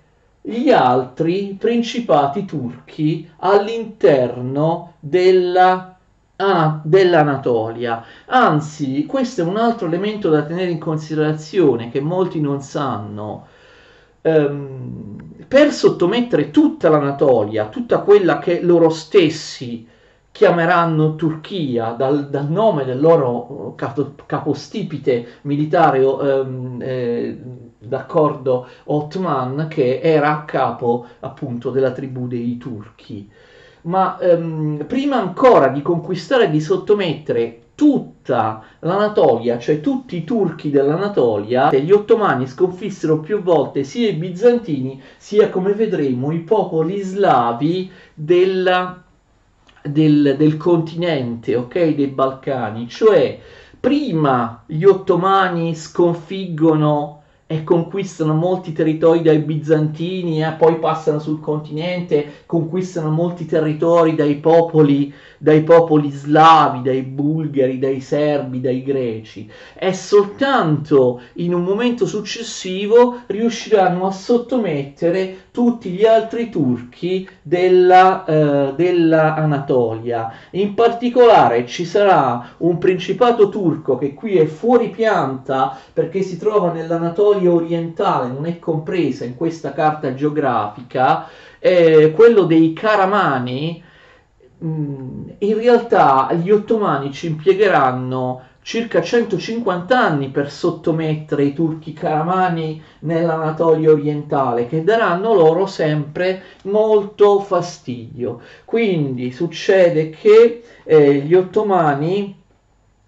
gli 0.41 0.69
altri 0.69 1.55
principati 1.59 2.45
turchi 2.45 3.27
all'interno 3.37 4.93
della 4.99 5.94
Ah, 6.37 6.81
dell'Anatolia. 6.83 8.03
Anzi, 8.25 9.05
questo 9.05 9.41
è 9.41 9.43
un 9.45 9.55
altro 9.55 9.87
elemento 9.87 10.29
da 10.29 10.43
tenere 10.43 10.69
in 10.69 10.79
considerazione 10.79 11.89
che 11.89 12.01
molti 12.01 12.41
non 12.41 12.61
sanno. 12.61 13.47
Um, 14.21 15.15
per 15.47 15.71
sottomettere 15.71 16.51
tutta 16.51 16.89
l'Anatolia, 16.89 17.67
tutta 17.69 17.99
quella 17.99 18.39
che 18.39 18.61
loro 18.61 18.89
stessi 18.89 19.87
chiameranno 20.31 21.15
Turchia 21.15 21.91
dal, 21.91 22.29
dal 22.29 22.49
nome 22.49 22.83
del 22.83 22.99
loro 22.99 23.73
capo, 23.75 24.15
capostipite 24.25 25.39
militare 25.43 26.03
um, 26.03 26.79
eh, 26.81 27.39
d'accordo 27.79 28.67
Ottoman 28.85 29.67
che 29.69 30.01
era 30.01 30.31
a 30.31 30.43
capo 30.43 31.05
appunto 31.21 31.69
della 31.71 31.91
tribù 31.91 32.27
dei 32.27 32.57
turchi 32.57 33.29
ma 33.85 34.17
ehm, 34.19 34.85
prima 34.87 35.17
ancora 35.17 35.67
di 35.67 35.81
conquistare 35.81 36.45
e 36.45 36.49
di 36.49 36.61
sottomettere 36.61 37.61
tutta 37.75 38.63
l'Anatolia, 38.79 39.59
cioè 39.59 39.81
tutti 39.81 40.15
i 40.15 40.23
turchi 40.23 40.69
dell'Anatolia, 40.69 41.73
gli 41.73 41.91
ottomani 41.91 42.47
sconfissero 42.47 43.19
più 43.19 43.41
volte 43.41 43.83
sia 43.83 44.09
i 44.09 44.13
bizantini 44.13 45.01
sia, 45.17 45.49
come 45.49 45.73
vedremo, 45.73 46.31
i 46.31 46.39
popoli 46.39 47.01
slavi 47.01 47.91
della, 48.13 49.03
del, 49.83 50.35
del 50.37 50.57
continente, 50.57 51.55
ok, 51.55 51.95
dei 51.95 52.07
Balcani, 52.07 52.87
cioè 52.87 53.39
prima 53.77 54.63
gli 54.65 54.85
ottomani 54.85 55.75
sconfiggono 55.75 57.23
e 57.47 57.63
conquistano 57.63 58.33
molti 58.33 58.73
territori 58.73 59.21
dai 59.21 59.37
bizantini 59.37 60.43
e 60.43 60.51
poi 60.57 60.79
passano 60.79 61.19
sul 61.19 61.39
continente, 61.39 62.43
conquistano 62.47 63.11
molti 63.11 63.45
territori 63.45 64.15
dai 64.15 64.37
popoli, 64.37 65.13
dai 65.37 65.61
popoli 65.61 66.09
slavi, 66.09 66.81
dai 66.81 67.03
bulgari, 67.03 67.77
dai 67.77 68.01
serbi, 68.01 68.61
dai 68.61 68.81
greci. 68.81 69.47
E 69.75 69.93
soltanto 69.93 71.21
in 71.33 71.53
un 71.53 71.63
momento 71.63 72.07
successivo 72.07 73.21
riusciranno 73.27 74.07
a 74.07 74.11
sottomettere 74.11 75.44
tutti 75.55 75.91
gli 75.91 76.05
altri 76.05 76.49
turchi 76.49 77.25
della, 77.41 78.25
eh, 78.25 78.73
della 78.75 79.35
Anatolia. 79.35 80.33
In 80.51 80.73
particolare 80.73 81.65
ci 81.65 81.85
sarà 81.85 82.49
un 82.57 82.77
principato 82.77 83.47
turco 83.47 83.97
che 83.97 84.13
qui 84.13 84.35
è 84.35 84.45
fuori 84.47 84.89
pianta 84.89 85.79
perché 85.93 86.23
si 86.23 86.37
trova 86.37 86.73
nell'Anatolia 86.73 87.13
Anatolia 87.15 87.53
orientale 87.53 88.27
non 88.27 88.45
è 88.45 88.59
compresa 88.59 89.23
in 89.23 89.35
questa 89.35 89.71
carta 89.71 90.13
geografica, 90.13 91.27
eh, 91.59 92.11
quello 92.13 92.43
dei 92.43 92.73
Caramani, 92.73 93.81
mm, 94.63 95.29
in 95.39 95.55
realtà 95.55 96.33
gli 96.33 96.51
ottomani 96.51 97.13
ci 97.13 97.27
impiegheranno 97.27 98.41
circa 98.65 98.99
150 98.99 99.95
anni 99.95 100.29
per 100.29 100.49
sottomettere 100.49 101.43
i 101.43 101.53
turchi 101.53 101.93
caramani 101.93 102.81
nell'Anatolia 103.01 103.91
orientale, 103.91 104.65
che 104.65 104.83
daranno 104.83 105.35
loro 105.35 105.67
sempre 105.67 106.41
molto 106.63 107.41
fastidio. 107.41 108.41
Quindi 108.65 109.31
succede 109.31 110.09
che 110.09 110.63
eh, 110.83 111.13
gli 111.17 111.35
ottomani 111.35 112.35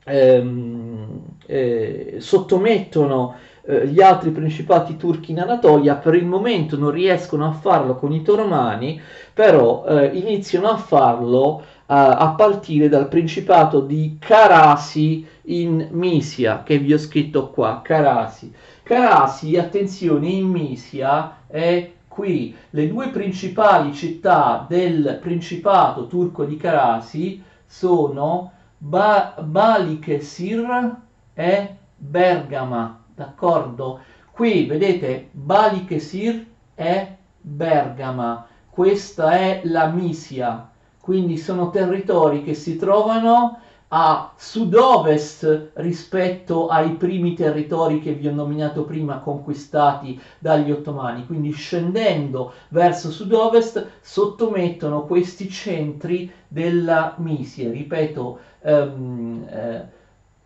ehm, 0.03 1.21
eh, 1.47 2.17
sottomettono 2.19 3.37
eh, 3.63 3.87
gli 3.87 3.99
altri 3.99 4.29
principati 4.29 4.95
turchi 4.95 5.31
in 5.31 5.39
Anatolia 5.39 5.95
per 5.95 6.13
il 6.13 6.25
momento 6.25 6.77
non 6.77 6.91
riescono 6.91 7.47
a 7.47 7.51
farlo 7.51 7.95
con 7.95 8.13
i 8.13 8.21
toromani, 8.21 9.01
però 9.33 9.85
eh, 9.87 10.05
iniziano 10.13 10.69
a 10.69 10.77
farlo 10.77 11.63
a 11.87 12.33
partire 12.35 12.89
dal 12.89 13.07
principato 13.07 13.81
di 13.81 14.17
Karasi 14.19 15.25
in 15.43 15.87
Misia, 15.91 16.63
che 16.63 16.77
vi 16.77 16.93
ho 16.93 16.97
scritto 16.97 17.49
qua, 17.49 17.81
Karasi. 17.83 18.53
Karasi, 18.83 19.57
attenzione, 19.57 20.27
in 20.27 20.47
Misia 20.47 21.37
è 21.47 21.91
qui 22.07 22.55
le 22.71 22.87
due 22.87 23.09
principali 23.09 23.93
città 23.93 24.65
del 24.67 25.19
principato 25.21 26.07
turco 26.07 26.45
di 26.45 26.57
Karasi 26.57 27.43
sono 27.65 28.51
ba- 28.77 29.35
Balikesir 29.39 30.95
e 31.33 31.75
Bergama 31.95 33.05
d'accordo? 33.17 33.99
Qui 34.31 34.65
vedete 34.65 35.29
Balikesir 35.31 36.45
è 36.75 37.15
Bergama, 37.41 38.47
questa 38.69 39.31
è 39.31 39.61
la 39.63 39.87
Misia, 39.87 40.69
quindi 41.07 41.37
sono 41.37 41.69
territori 41.69 42.43
che 42.43 42.53
si 42.53 42.75
trovano 42.75 43.61
a 43.87 44.33
sud-ovest 44.35 45.69
rispetto 45.75 46.67
ai 46.67 46.95
primi 46.95 47.33
territori 47.33 48.01
che 48.01 48.11
vi 48.11 48.27
ho 48.27 48.33
nominato 48.33 48.83
prima 48.83 49.19
conquistati 49.19 50.19
dagli 50.37 50.69
ottomani, 50.69 51.25
quindi 51.25 51.51
scendendo 51.51 52.51
verso 52.71 53.09
sud-ovest 53.09 53.91
sottomettono 54.01 55.05
questi 55.05 55.47
centri 55.47 56.29
della 56.45 57.15
Misia, 57.19 57.71
ripeto, 57.71 58.39
um, 58.63 59.47
eh, 59.49 59.96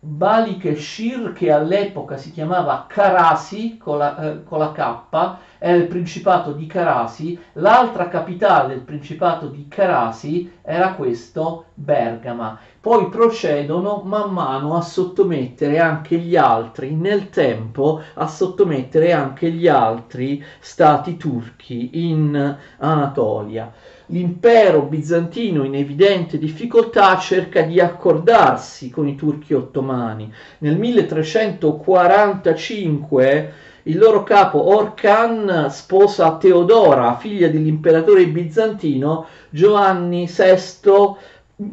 Balikeshir, 0.04 1.32
che 1.32 1.52
all'epoca 1.52 2.16
si 2.16 2.32
chiamava 2.32 2.86
Karasi 2.88 3.78
con 3.78 3.98
la, 3.98 4.32
eh, 4.32 4.42
con 4.42 4.58
la 4.58 4.72
K, 4.72 5.36
è 5.58 5.70
il 5.70 5.86
principato 5.86 6.50
di 6.50 6.66
Karasi, 6.66 7.40
l'altra 7.52 8.08
capitale 8.08 8.74
del 8.74 8.82
principato 8.82 9.46
di 9.46 9.68
Karasi 9.68 10.58
era 10.62 10.94
questo 10.94 11.66
Bergama. 11.74 12.58
Poi 12.82 13.08
procedono 13.10 14.02
man 14.04 14.32
mano 14.32 14.76
a 14.76 14.80
sottomettere 14.80 15.78
anche 15.78 16.18
gli 16.18 16.34
altri, 16.34 16.96
nel 16.96 17.30
tempo 17.30 18.02
a 18.14 18.26
sottomettere 18.26 19.12
anche 19.12 19.52
gli 19.52 19.68
altri 19.68 20.44
stati 20.58 21.16
turchi 21.16 22.10
in 22.10 22.56
Anatolia 22.78 23.72
l'impero 24.06 24.82
bizantino 24.82 25.62
in 25.64 25.76
evidente 25.76 26.38
difficoltà 26.38 27.16
cerca 27.18 27.62
di 27.62 27.80
accordarsi 27.80 28.90
con 28.90 29.08
i 29.08 29.14
turchi 29.14 29.54
ottomani. 29.54 30.30
Nel 30.58 30.76
1345 30.76 33.52
il 33.84 33.98
loro 33.98 34.22
capo 34.22 34.76
Orkan 34.76 35.66
sposa 35.70 36.36
Teodora, 36.36 37.16
figlia 37.16 37.48
dell'imperatore 37.48 38.28
bizantino 38.28 39.26
Giovanni 39.50 40.26
VI 40.26 41.16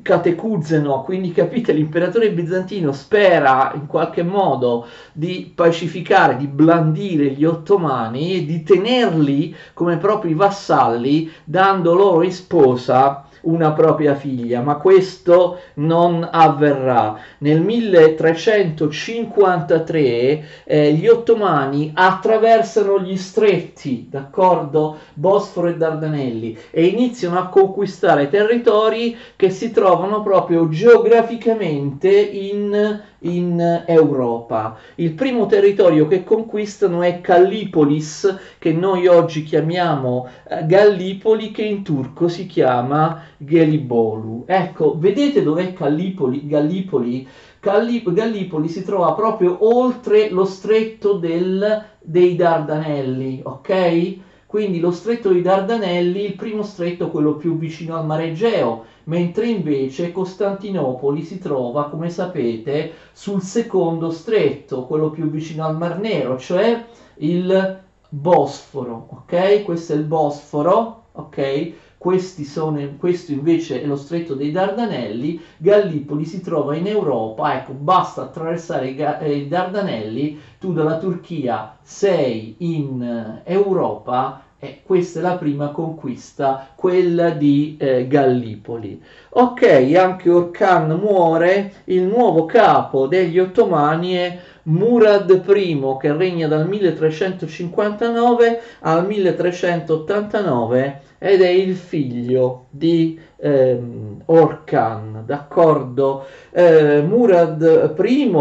catecuzeno, 0.02 1.02
quindi 1.04 1.32
capite, 1.32 1.72
l'imperatore 1.72 2.32
bizantino 2.32 2.92
spera 2.92 3.72
in 3.76 3.88
qualche 3.88 4.24
modo 4.24 4.86
di 5.12 5.52
pacificare, 5.54 6.38
di 6.38 6.48
blandire 6.48 7.32
gli 7.32 7.46
ottomani 7.46 8.36
e 8.36 8.46
di 8.46 8.64
tenerli 8.64 9.56
come 9.74 9.98
propri 9.98 10.34
vassalli, 10.34 11.32
dando 11.44 11.94
loro 11.94 12.24
in 12.24 12.32
sposa 12.32 13.29
una 13.42 13.72
propria 13.72 14.16
figlia, 14.16 14.62
ma 14.62 14.76
questo 14.76 15.60
non 15.76 16.28
avverrà. 16.30 17.18
Nel 17.40 17.62
1353 17.62 20.44
eh, 20.64 20.94
gli 20.94 21.08
ottomani 21.08 21.92
attraversano 21.94 23.00
gli 23.00 23.18
stretti, 23.18 24.08
d'accordo, 24.10 24.98
Bosforo 25.14 25.68
e 25.68 25.78
Dardanelli 25.78 26.58
e 26.72 26.86
iniziano 26.86 27.38
a 27.40 27.48
conquistare 27.48 28.30
territori 28.30 29.16
che 29.36 29.50
si 29.50 29.72
trovano 29.72 30.22
proprio 30.22 30.70
geograficamente 30.70 32.10
in 32.10 33.02
in 33.20 33.84
Europa. 33.86 34.78
Il 34.96 35.14
primo 35.14 35.46
territorio 35.46 36.08
che 36.08 36.24
conquistano 36.24 37.02
è 37.02 37.22
Callipolis, 37.22 38.38
che 38.58 38.72
noi 38.72 39.08
oggi 39.08 39.44
chiamiamo 39.44 40.28
eh, 40.48 40.66
Gallipoli, 40.66 41.52
che 41.52 41.64
in 41.64 41.84
turco 41.84 42.28
si 42.28 42.46
chiama 42.46 43.24
Gelibolu. 43.38 44.44
Ecco, 44.46 44.98
vedete 44.98 45.44
dov'è 45.44 45.74
Callipoli, 45.74 46.48
Gallipoli? 46.48 47.28
Gallipoli, 47.62 48.16
Gallipoli 48.16 48.70
si 48.70 48.84
trova 48.84 49.12
proprio 49.14 49.58
oltre 49.60 50.30
lo 50.30 50.46
stretto 50.46 51.14
del, 51.14 51.84
dei 52.00 52.36
Dardanelli, 52.36 53.42
ok? 53.44 54.18
Quindi 54.50 54.80
lo 54.80 54.90
stretto 54.90 55.30
dei 55.30 55.44
Dardanelli, 55.44 56.26
il 56.26 56.34
primo 56.34 56.64
stretto, 56.64 57.12
quello 57.12 57.36
più 57.36 57.56
vicino 57.56 57.96
al 57.96 58.08
mare 58.08 58.30
Egeo, 58.30 58.84
mentre 59.04 59.48
invece 59.48 60.12
Costantinopoli 60.12 61.22
si 61.22 61.38
trova, 61.38 61.88
come 61.88 62.10
sapete, 62.10 62.92
sul 63.12 63.44
secondo 63.44 64.10
stretto, 64.10 64.88
quello 64.88 65.12
più 65.12 65.30
vicino 65.30 65.68
al 65.68 65.78
Mar 65.78 66.00
Nero, 66.00 66.40
cioè 66.40 66.84
il 67.18 67.80
Bosforo, 68.10 69.10
ok? 69.12 69.62
Questo 69.62 69.94
è 69.94 69.98
il 69.98 70.06
Bosforo, 70.06 71.04
ok? 71.12 71.74
Sono, 72.02 72.96
questo 72.98 73.34
invece 73.34 73.82
è 73.82 73.86
lo 73.86 73.98
stretto 73.98 74.34
dei 74.34 74.52
Dardanelli, 74.52 75.42
Gallipoli 75.58 76.24
si 76.24 76.40
trova 76.40 76.74
in 76.76 76.88
Europa, 76.88 77.56
ecco, 77.56 77.74
basta 77.74 78.22
attraversare 78.22 78.88
i, 78.88 78.98
eh, 78.98 79.48
Dardanelli, 79.48 80.40
tu 80.60 80.72
dalla 80.72 80.98
Turchia 80.98 81.78
sei 81.82 82.56
in 82.60 83.04
eh, 83.04 83.42
Europa 83.52 84.44
e 84.60 84.82
questa 84.84 85.20
è 85.20 85.22
la 85.22 85.38
prima 85.38 85.72
conquista, 85.72 86.70
quella 86.74 87.32
di 87.32 87.76
eh, 87.78 88.08
Gallipoli. 88.08 89.02
Ok, 89.32 89.94
anche 89.98 90.30
Orkan 90.30 90.92
muore, 90.92 91.84
il 91.86 92.04
nuovo 92.04 92.46
capo 92.46 93.08
degli 93.08 93.40
ottomani 93.40 94.14
è 94.14 94.40
Murad 94.70 95.44
I, 95.48 95.98
che 96.00 96.14
regna 96.14 96.48
dal 96.48 96.68
1359 96.68 98.62
al 98.82 99.06
1389 99.08 101.02
ed 101.18 101.42
è 101.42 101.50
il 101.50 101.76
figlio 101.76 102.66
di 102.70 103.20
ehm, 103.38 104.22
Orkan, 104.26 105.24
d'accordo? 105.26 106.26
Eh, 106.52 107.02
Murad 107.02 107.96
I 107.98 108.32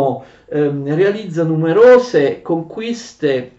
ehm, 0.51 0.95
realizza 0.95 1.45
numerose 1.45 2.43
conquiste 2.43 3.58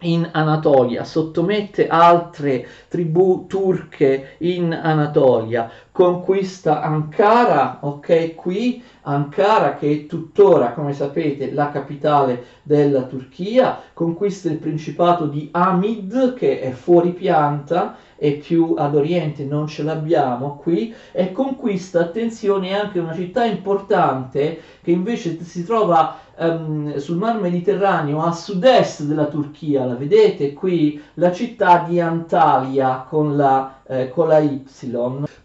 in 0.00 0.28
Anatolia, 0.32 1.04
sottomette 1.04 1.88
altre 1.88 2.66
tribù 2.88 3.46
turche 3.46 4.36
in 4.38 4.72
Anatolia, 4.72 5.70
conquista 5.90 6.82
Ankara, 6.82 7.78
ok, 7.80 8.34
qui 8.34 8.82
Ankara 9.02 9.76
che 9.76 9.90
è 9.90 10.06
tuttora, 10.06 10.72
come 10.72 10.92
sapete, 10.92 11.52
la 11.52 11.70
capitale 11.70 12.44
della 12.62 13.02
Turchia, 13.02 13.80
conquista 13.92 14.48
il 14.48 14.58
principato 14.58 15.26
di 15.26 15.48
Amid 15.52 16.34
che 16.34 16.60
è 16.60 16.70
fuori 16.72 17.12
pianta 17.12 17.96
e 18.24 18.40
più 18.42 18.74
ad 18.78 18.94
oriente 18.96 19.44
non 19.44 19.66
ce 19.66 19.82
l'abbiamo 19.82 20.56
qui 20.56 20.94
e 21.12 21.30
conquista, 21.30 22.00
attenzione, 22.00 22.74
anche 22.74 22.98
una 22.98 23.12
città 23.12 23.44
importante 23.44 24.62
che 24.82 24.92
invece 24.92 25.44
si 25.44 25.62
trova 25.62 26.16
um, 26.38 26.96
sul 26.96 27.18
mar 27.18 27.38
Mediterraneo 27.38 28.22
a 28.22 28.32
sud-est 28.32 29.02
della 29.02 29.26
Turchia, 29.26 29.84
la 29.84 29.94
vedete 29.94 30.54
qui, 30.54 30.98
la 31.14 31.32
città 31.32 31.84
di 31.86 32.00
Antalya 32.00 33.04
con 33.06 33.36
la, 33.36 33.80
eh, 33.86 34.08
con 34.08 34.28
la 34.28 34.38
Y. 34.38 34.64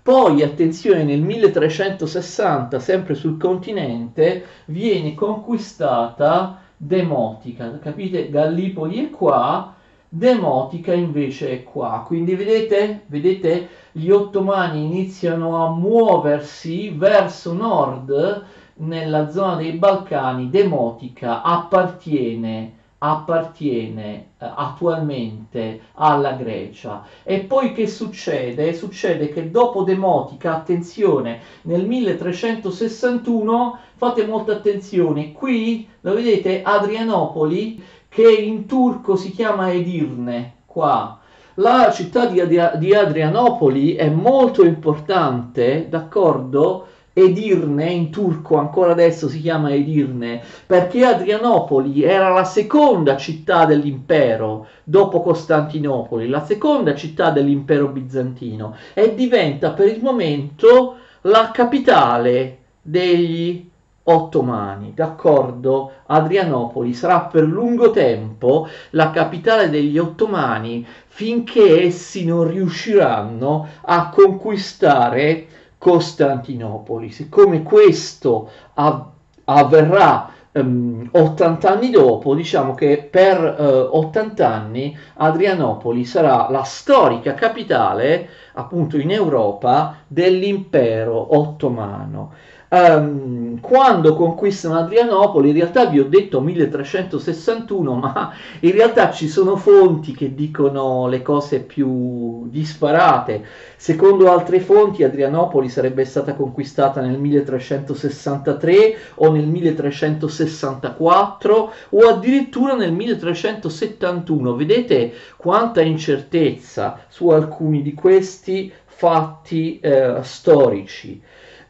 Poi, 0.01 0.41
attenzione, 0.41 1.03
nel 1.03 1.19
1360, 1.21 2.79
sempre 2.79 3.13
sul 3.13 3.37
continente, 3.37 4.45
viene 4.67 5.15
conquistata 5.15 6.61
Demotica, 6.77 7.77
capite? 7.79 8.29
Gallipoli 8.29 9.05
è 9.05 9.09
qua, 9.09 9.75
Demotica 10.11 10.91
invece 10.91 11.51
è 11.51 11.63
qua. 11.63 12.03
Quindi 12.05 12.33
vedete, 12.33 13.03
vedete, 13.05 13.69
gli 13.91 14.09
ottomani 14.09 14.83
iniziano 14.83 15.63
a 15.63 15.69
muoversi 15.69 16.89
verso 16.89 17.53
nord 17.53 18.45
nella 18.75 19.29
zona 19.29 19.57
dei 19.57 19.73
Balcani. 19.73 20.49
Demotica 20.49 21.43
appartiene 21.43 22.77
appartiene 22.99 24.15
eh, 24.37 24.51
attualmente 24.55 25.81
alla 25.93 26.33
Grecia. 26.33 27.05
E 27.23 27.39
poi 27.39 27.73
che 27.73 27.87
succede? 27.87 28.73
Succede 28.73 29.29
che 29.29 29.51
dopo 29.51 29.83
Demotica, 29.83 30.55
attenzione, 30.55 31.39
nel 31.63 31.85
1361, 31.85 33.79
fate 33.95 34.25
molta 34.25 34.53
attenzione, 34.53 35.31
qui 35.31 35.87
lo 36.01 36.13
vedete 36.13 36.61
Adrianopoli 36.61 37.81
che 38.09 38.29
in 38.29 38.65
turco 38.65 39.15
si 39.15 39.31
chiama 39.31 39.71
Edirne, 39.71 40.55
qua. 40.65 41.19
La 41.55 41.91
città 41.93 42.25
di, 42.25 42.41
di 42.77 42.93
Adrianopoli 42.93 43.95
è 43.95 44.09
molto 44.09 44.65
importante, 44.65 45.87
d'accordo? 45.89 46.87
Edirne, 47.13 47.85
in 47.89 48.11
turco 48.11 48.57
ancora 48.57 48.91
adesso 48.91 49.27
si 49.27 49.41
chiama 49.41 49.73
Edirne, 49.73 50.41
perché 50.65 51.05
Adrianopoli 51.05 52.03
era 52.03 52.29
la 52.29 52.45
seconda 52.45 53.17
città 53.17 53.65
dell'impero 53.65 54.67
dopo 54.83 55.21
Costantinopoli, 55.21 56.27
la 56.27 56.43
seconda 56.45 56.95
città 56.95 57.29
dell'impero 57.29 57.87
bizantino 57.87 58.75
e 58.93 59.13
diventa 59.15 59.71
per 59.71 59.87
il 59.87 60.01
momento 60.01 60.95
la 61.21 61.51
capitale 61.51 62.57
degli 62.81 63.68
ottomani, 64.09 64.93
d'accordo? 64.93 65.91
Adrianopoli 66.07 66.93
sarà 66.93 67.21
per 67.21 67.43
lungo 67.43 67.91
tempo 67.91 68.67
la 68.91 69.11
capitale 69.11 69.69
degli 69.69 69.97
ottomani 69.97 70.85
finché 71.07 71.83
essi 71.83 72.25
non 72.25 72.47
riusciranno 72.47 73.67
a 73.81 74.09
conquistare 74.09 75.47
Costantinopoli. 75.77 77.09
Siccome 77.09 77.63
questo 77.63 78.49
av- 78.73 79.05
avverrà 79.45 80.29
um, 80.51 80.61
ehm, 80.61 81.09
80 81.11 81.71
anni 81.71 81.89
dopo, 81.89 82.35
diciamo 82.35 82.73
che 82.73 83.07
per 83.09 83.39
uh, 83.39 83.97
80 83.97 84.47
anni 84.47 84.97
Adrianopoli 85.15 86.03
sarà 86.03 86.47
la 86.49 86.63
storica 86.63 87.33
capitale, 87.33 88.27
appunto 88.53 88.97
in 88.97 89.11
Europa, 89.11 89.97
dell'impero 90.07 91.37
ottomano. 91.37 92.33
Um, 92.71 93.59
quando 93.61 94.13
conquistano 94.13 94.77
Adrianopoli, 94.77 95.49
in 95.49 95.55
realtà 95.55 95.87
vi 95.87 95.99
ho 95.99 96.05
detto 96.05 96.39
1361, 96.39 97.95
ma 97.95 98.31
in 98.59 98.73
realtà 98.73 99.09
ci 99.09 99.27
sono 99.27 99.55
fonti 99.55 100.13
che 100.13 100.35
dicono 100.35 101.07
le 101.07 101.23
cose 101.23 101.61
più 101.61 102.47
disparate. 102.47 103.43
Secondo 103.75 104.31
altre 104.31 104.59
fonti, 104.59 105.03
Adrianopoli 105.03 105.67
sarebbe 105.67 106.05
stata 106.05 106.35
conquistata 106.35 107.01
nel 107.01 107.17
1363 107.17 108.97
o 109.15 109.31
nel 109.31 109.47
1364 109.47 111.73
o 111.89 111.99
addirittura 112.07 112.75
nel 112.75 112.93
1371. 112.93 114.55
Vedete 114.55 115.11
quanta 115.37 115.81
incertezza 115.81 116.99
su 117.07 117.29
alcuni 117.29 117.81
di 117.81 117.95
questi 117.95 118.71
fatti 118.85 119.79
eh, 119.79 120.19
storici 120.21 121.19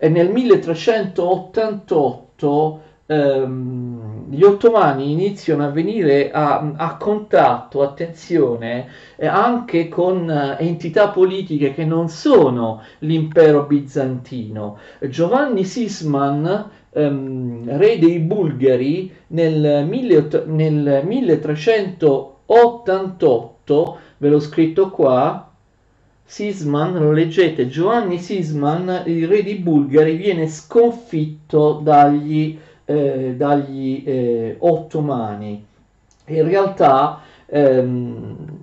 e 0.01 0.07
nel 0.07 0.31
1388 0.31 2.81
ehm, 3.05 4.29
gli 4.29 4.43
ottomani 4.43 5.11
iniziano 5.11 5.65
a 5.65 5.69
venire 5.69 6.31
a, 6.31 6.71
a 6.75 6.95
contatto, 6.95 7.81
attenzione, 7.81 8.87
eh, 9.17 9.27
anche 9.27 9.89
con 9.89 10.29
eh, 10.29 10.55
entità 10.59 11.09
politiche 11.09 11.73
che 11.73 11.83
non 11.83 12.07
sono 12.07 12.81
l'impero 12.99 13.63
bizantino. 13.63 14.77
Giovanni 15.09 15.65
Sisman, 15.65 16.69
ehm, 16.91 17.77
re 17.77 17.99
dei 17.99 18.19
Bulgari, 18.19 19.13
nel, 19.27 19.85
nel 20.47 21.01
1388, 21.05 23.97
ve 24.17 24.29
l'ho 24.29 24.39
scritto 24.39 24.89
qua, 24.91 25.48
Sisman, 26.29 26.93
lo 26.93 27.11
leggete, 27.11 27.67
Giovanni 27.69 28.19
Sisman, 28.19 29.01
il 29.07 29.27
re 29.27 29.41
di 29.41 29.55
Bulgari, 29.55 30.15
viene 30.15 30.47
sconfitto 30.47 31.79
dagli, 31.81 32.55
eh, 32.85 33.33
dagli 33.35 34.03
eh, 34.05 34.55
ottomani. 34.59 35.65
In 36.25 36.43
realtà 36.43 37.21
ehm, 37.47 38.58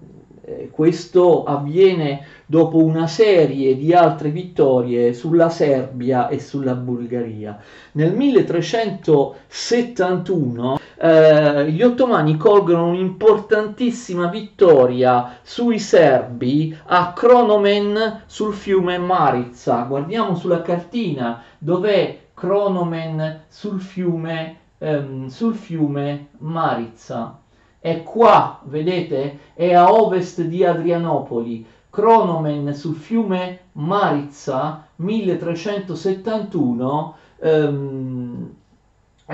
eh, 0.46 0.70
questo 0.70 1.42
avviene 1.42 2.24
dopo 2.46 2.84
una 2.84 3.08
serie 3.08 3.76
di 3.76 3.92
altre 3.92 4.30
vittorie 4.30 5.12
sulla 5.12 5.48
Serbia 5.48 6.28
e 6.28 6.38
sulla 6.38 6.74
Bulgaria. 6.74 7.58
Nel 7.92 8.14
1371 8.14 10.78
eh, 10.98 11.70
gli 11.72 11.82
ottomani 11.82 12.36
colgono 12.36 12.86
un'importantissima 12.86 14.28
vittoria 14.28 15.38
sui 15.42 15.80
serbi 15.80 16.78
a 16.86 17.12
Kronomen 17.12 18.22
sul 18.26 18.54
fiume 18.54 18.98
Maritsa. 18.98 19.82
Guardiamo 19.82 20.36
sulla 20.36 20.62
cartina 20.62 21.42
dov'è 21.58 22.20
Kronomen 22.34 23.46
sul 23.48 23.80
fiume, 23.80 24.58
ehm, 24.78 25.26
sul 25.26 25.56
fiume 25.56 26.28
Maritsa 26.38 27.40
è 27.86 28.02
qua, 28.02 28.60
vedete, 28.64 29.38
è 29.54 29.72
a 29.72 29.92
ovest 29.92 30.42
di 30.42 30.64
Adrianopoli. 30.64 31.64
Cronomen 31.88 32.74
sul 32.74 32.96
fiume 32.96 33.60
Maritza 33.74 34.88
1371 34.96 37.16
ehm, 37.38 38.54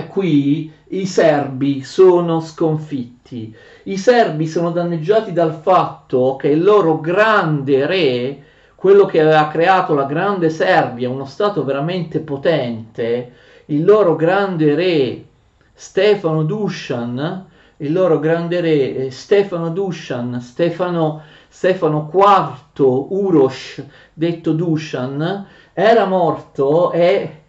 qui 0.07 0.71
i 0.89 1.07
serbi 1.07 1.83
sono 1.83 2.41
sconfitti. 2.41 3.57
I 3.85 3.97
serbi 3.97 4.47
sono 4.47 4.71
danneggiati 4.71 5.33
dal 5.33 5.55
fatto 5.55 6.37
che 6.37 6.49
il 6.49 6.63
loro 6.63 7.01
grande 7.01 7.87
re, 7.87 8.43
quello 8.75 9.07
che 9.07 9.23
aveva 9.23 9.49
creato 9.49 9.95
la 9.95 10.05
grande 10.05 10.51
Serbia, 10.51 11.09
uno 11.09 11.25
stato 11.25 11.65
veramente 11.65 12.21
potente, 12.21 13.33
il 13.67 13.83
loro 13.83 14.15
grande 14.15 14.75
re 14.75 15.25
Stefano 15.73 16.43
Dushan, 16.43 17.47
il 17.83 17.93
loro 17.93 18.19
grande 18.19 18.61
re 18.61 18.97
eh, 18.97 19.11
Stefano 19.11 19.71
Dushan, 19.71 20.41
Stefano, 20.41 21.23
Stefano 21.49 22.11
IV 22.13 22.81
Urosh, 23.11 23.85
detto 24.13 24.53
Dushan, 24.53 25.47
era 25.73 26.05
morto 26.07 26.93
e 26.93 27.41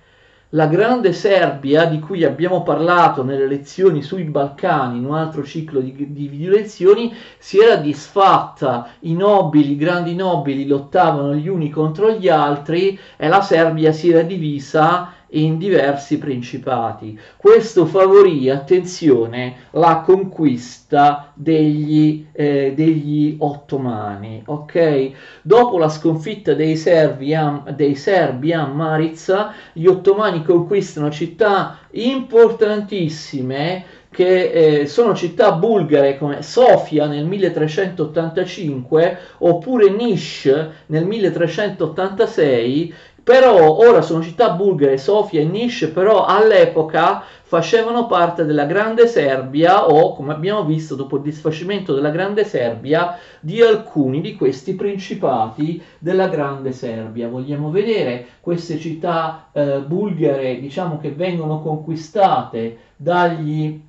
la 0.49 0.67
grande 0.67 1.13
Serbia, 1.13 1.85
di 1.85 1.99
cui 1.99 2.23
abbiamo 2.23 2.61
parlato 2.61 3.23
nelle 3.23 3.47
lezioni 3.47 4.03
sui 4.03 4.23
Balcani, 4.23 4.99
in 4.99 5.05
un 5.05 5.15
altro 5.15 5.43
ciclo 5.43 5.79
di, 5.79 6.11
di 6.11 6.27
video 6.27 6.51
lezioni, 6.51 7.11
si 7.39 7.59
era 7.59 7.75
disfatta, 7.75 8.89
i 9.01 9.13
nobili, 9.15 9.71
i 9.71 9.77
grandi 9.77 10.13
nobili 10.13 10.67
lottavano 10.67 11.33
gli 11.33 11.47
uni 11.47 11.69
contro 11.71 12.11
gli 12.11 12.29
altri 12.29 12.99
e 13.17 13.27
la 13.27 13.41
Serbia 13.41 13.91
si 13.91 14.11
era 14.11 14.21
divisa 14.21 15.13
in 15.33 15.57
diversi 15.57 16.17
principati. 16.17 17.19
Questo 17.37 17.85
favorì, 17.85 18.49
attenzione, 18.49 19.55
la 19.71 20.03
conquista 20.05 21.31
degli, 21.33 22.25
eh, 22.31 22.73
degli 22.75 23.35
ottomani. 23.39 24.43
Ok? 24.45 25.11
Dopo 25.41 25.77
la 25.77 25.89
sconfitta 25.89 26.53
dei 26.53 26.75
serbi, 26.75 27.33
a, 27.33 27.63
dei 27.75 27.95
serbi 27.95 28.53
a 28.53 28.65
Maritza, 28.65 29.53
gli 29.71 29.85
ottomani 29.85 30.43
conquistano 30.43 31.09
città 31.09 31.79
importantissime 31.91 34.01
che 34.13 34.81
eh, 34.81 34.87
sono 34.87 35.15
città 35.15 35.53
bulgare 35.53 36.17
come 36.17 36.43
Sofia 36.43 37.07
nel 37.07 37.25
1385 37.25 39.17
oppure 39.39 39.89
Nish 39.89 40.45
nel 40.85 41.05
1386 41.05 42.93
però 43.23 43.77
ora 43.77 44.01
sono 44.01 44.21
città 44.21 44.49
bulgare, 44.49 44.97
Sofia 44.97 45.39
e 45.39 45.45
Nish, 45.45 45.89
però 45.93 46.25
all'epoca 46.25 47.23
facevano 47.43 48.05
parte 48.05 48.43
della 48.43 48.65
Grande 48.65 49.07
Serbia 49.07 49.87
o, 49.87 50.13
come 50.13 50.33
abbiamo 50.33 50.65
visto 50.65 50.95
dopo 50.95 51.15
il 51.15 51.21
disfacimento 51.21 51.93
della 51.93 52.09
Grande 52.09 52.43
Serbia, 52.43 53.17
di 53.39 53.61
alcuni 53.61 54.19
di 54.19 54.35
questi 54.35 54.73
principati 54.73 55.81
della 55.99 56.27
Grande 56.27 56.73
Serbia. 56.73 57.29
Vogliamo 57.29 57.71
vedere 57.71 58.25
queste 58.41 58.77
città 58.77 59.47
eh, 59.53 59.79
bulgare, 59.79 60.59
diciamo 60.59 60.99
che 60.99 61.11
vengono 61.11 61.61
conquistate 61.61 62.77
dagli, 62.97 63.79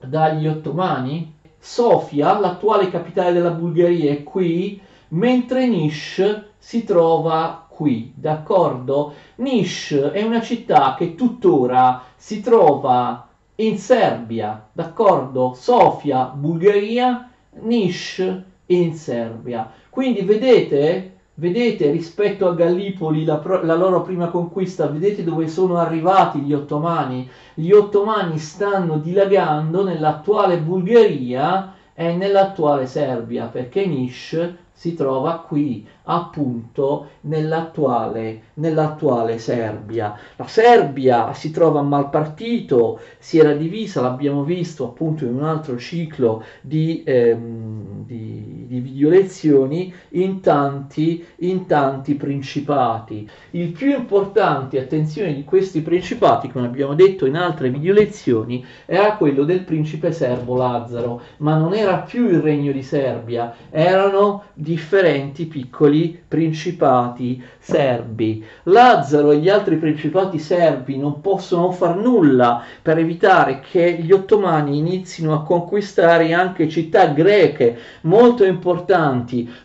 dagli 0.00 0.48
ottomani? 0.48 1.34
Sofia, 1.58 2.38
l'attuale 2.38 2.90
capitale 2.90 3.32
della 3.32 3.50
Bulgaria, 3.50 4.10
è 4.10 4.22
qui, 4.22 4.80
mentre 5.08 5.66
Nish 5.66 6.42
si 6.58 6.84
trova 6.84 7.65
qui, 7.76 8.10
d'accordo? 8.16 9.12
Niš 9.36 9.94
è 10.12 10.22
una 10.22 10.40
città 10.40 10.94
che 10.96 11.14
tuttora 11.14 12.02
si 12.16 12.40
trova 12.40 13.28
in 13.56 13.76
Serbia, 13.76 14.66
d'accordo? 14.72 15.52
Sofia, 15.54 16.24
Bulgaria, 16.34 17.30
Niš 17.60 18.42
in 18.66 18.94
Serbia. 18.94 19.70
Quindi 19.90 20.22
vedete, 20.22 21.18
vedete 21.34 21.90
rispetto 21.90 22.48
a 22.48 22.54
Gallipoli, 22.54 23.24
la, 23.24 23.42
la, 23.62 23.74
loro 23.74 24.00
prima 24.00 24.28
conquista, 24.28 24.86
vedete 24.86 25.22
dove 25.22 25.46
sono 25.46 25.76
arrivati 25.76 26.40
gli 26.40 26.54
ottomani? 26.54 27.28
Gli 27.52 27.72
ottomani 27.72 28.38
stanno 28.38 28.96
dilagando 28.96 29.84
nell'attuale 29.84 30.56
Bulgaria 30.58 31.75
e 31.98 32.14
nell'attuale 32.14 32.86
Serbia, 32.86 33.46
perché 33.46 33.86
Niš 33.86 34.54
si 34.70 34.92
trova 34.92 35.38
qui, 35.38 35.88
appunto, 36.04 37.08
nell'attuale, 37.22 38.42
nell'attuale 38.54 39.38
Serbia. 39.38 40.14
La 40.36 40.46
Serbia 40.46 41.32
si 41.32 41.50
trova 41.50 41.80
mal 41.80 42.10
partito, 42.10 43.00
si 43.18 43.38
era 43.38 43.54
divisa, 43.54 44.02
l'abbiamo 44.02 44.44
visto 44.44 44.84
appunto 44.84 45.24
in 45.24 45.34
un 45.36 45.44
altro 45.44 45.78
ciclo 45.78 46.44
di, 46.60 47.02
ehm, 47.06 47.95
di, 48.86 48.92
di 48.92 48.92
video 48.92 49.10
lezioni, 49.10 49.92
in 50.10 50.40
tanti, 50.40 51.24
in 51.40 51.66
tanti 51.66 52.14
principati. 52.14 53.28
Il 53.50 53.72
più 53.72 53.90
importante, 53.90 54.80
attenzione, 54.80 55.34
di 55.34 55.44
questi 55.44 55.80
principati, 55.82 56.50
come 56.50 56.66
abbiamo 56.66 56.94
detto 56.94 57.26
in 57.26 57.36
altre 57.36 57.70
video 57.70 57.92
lezioni, 57.92 58.64
era 58.86 59.16
quello 59.16 59.44
del 59.44 59.60
principe 59.60 60.12
serbo 60.12 60.56
Lazzaro, 60.56 61.20
ma 61.38 61.56
non 61.56 61.74
era 61.74 61.98
più 61.98 62.28
il 62.28 62.40
regno 62.40 62.72
di 62.72 62.82
Serbia, 62.82 63.54
erano 63.70 64.44
differenti 64.54 65.46
piccoli 65.46 66.18
principati 66.26 67.42
serbi. 67.58 68.44
Lazzaro 68.64 69.32
e 69.32 69.38
gli 69.38 69.48
altri 69.48 69.76
principati 69.76 70.38
serbi 70.38 70.96
non 70.96 71.20
possono 71.20 71.70
far 71.72 71.96
nulla 71.96 72.62
per 72.80 72.98
evitare 72.98 73.60
che 73.60 73.98
gli 74.00 74.12
ottomani 74.12 74.78
inizino 74.78 75.34
a 75.34 75.42
conquistare 75.42 76.32
anche 76.32 76.68
città 76.68 77.06
greche 77.06 77.78
molto 78.02 78.44
importanti 78.44 78.74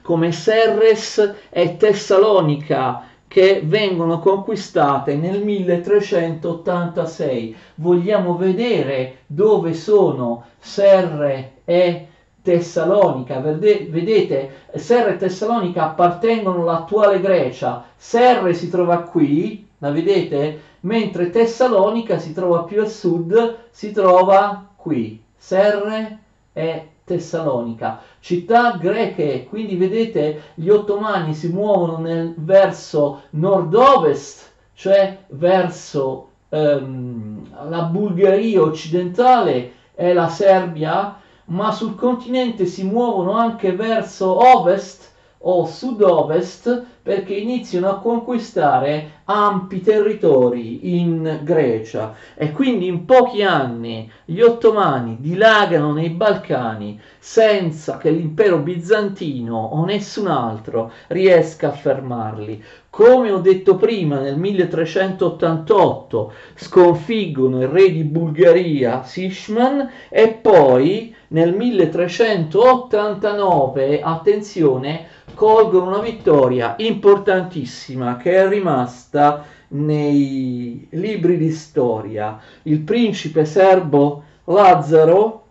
come 0.01 0.31
Serres 0.31 1.33
e 1.49 1.77
Tessalonica 1.77 3.03
che 3.27 3.61
vengono 3.63 4.19
conquistate 4.19 5.15
nel 5.15 5.43
1386. 5.43 7.55
Vogliamo 7.75 8.35
vedere 8.35 9.19
dove 9.25 9.73
sono 9.73 10.45
Serre 10.59 11.59
e 11.63 12.07
Tessalonica, 12.41 13.39
vedete, 13.39 14.49
Serre 14.73 15.13
e 15.13 15.17
Tessalonica 15.17 15.83
appartengono 15.83 16.63
all'attuale 16.63 17.21
Grecia, 17.21 17.85
Serre 17.95 18.53
si 18.53 18.69
trova 18.69 19.03
qui, 19.03 19.65
la 19.77 19.91
vedete? 19.91 20.69
Mentre 20.81 21.29
Tessalonica 21.29 22.17
si 22.17 22.33
trova 22.33 22.63
più 22.63 22.81
a 22.81 22.87
sud, 22.87 23.57
si 23.69 23.91
trova 23.91 24.69
qui, 24.75 25.21
Serre 25.37 26.17
e 26.51 26.87
Tessalonica, 27.11 27.99
città 28.19 28.77
greche, 28.79 29.45
quindi 29.49 29.75
vedete 29.75 30.53
gli 30.53 30.69
ottomani 30.69 31.33
si 31.33 31.49
muovono 31.49 31.97
nel 31.97 32.33
verso 32.37 33.23
nord-ovest, 33.31 34.49
cioè 34.73 35.17
verso 35.27 36.29
ehm, 36.47 37.69
la 37.69 37.81
Bulgaria 37.83 38.61
occidentale 38.61 39.73
e 39.93 40.13
la 40.13 40.29
Serbia, 40.29 41.19
ma 41.45 41.71
sul 41.73 41.95
continente 41.95 42.65
si 42.65 42.85
muovono 42.85 43.33
anche 43.33 43.73
verso 43.73 44.57
ovest 44.57 45.10
o 45.43 45.65
sud-ovest 45.65 46.85
perché 47.01 47.33
iniziano 47.33 47.89
a 47.89 47.99
conquistare 47.99 49.21
ampi 49.25 49.81
territori 49.81 50.99
in 50.99 51.39
Grecia 51.41 52.13
e 52.35 52.51
quindi 52.51 52.85
in 52.85 53.05
pochi 53.05 53.41
anni 53.41 54.11
gli 54.25 54.41
ottomani 54.41 55.17
dilagano 55.19 55.93
nei 55.93 56.09
Balcani 56.09 56.99
senza 57.17 57.97
che 57.97 58.11
l'impero 58.11 58.57
bizantino 58.57 59.57
o 59.57 59.83
nessun 59.83 60.27
altro 60.27 60.91
riesca 61.07 61.69
a 61.69 61.71
fermarli. 61.71 62.63
Come 62.91 63.31
ho 63.31 63.39
detto 63.39 63.77
prima, 63.77 64.19
nel 64.19 64.37
1388 64.37 66.33
sconfiggono 66.55 67.61
il 67.61 67.69
re 67.69 67.89
di 67.89 68.03
Bulgaria 68.03 69.03
Sishman 69.03 69.89
e 70.09 70.27
poi 70.27 71.15
nel 71.29 71.55
1389, 71.55 74.01
attenzione, 74.01 75.07
colgono 75.41 75.87
una 75.87 76.01
vittoria 76.01 76.75
importantissima 76.77 78.15
che 78.17 78.35
è 78.35 78.47
rimasta 78.47 79.43
nei 79.69 80.85
libri 80.91 81.35
di 81.35 81.49
storia. 81.49 82.39
Il 82.61 82.81
principe 82.81 83.45
serbo 83.45 84.21
Lazzaro 84.43 85.45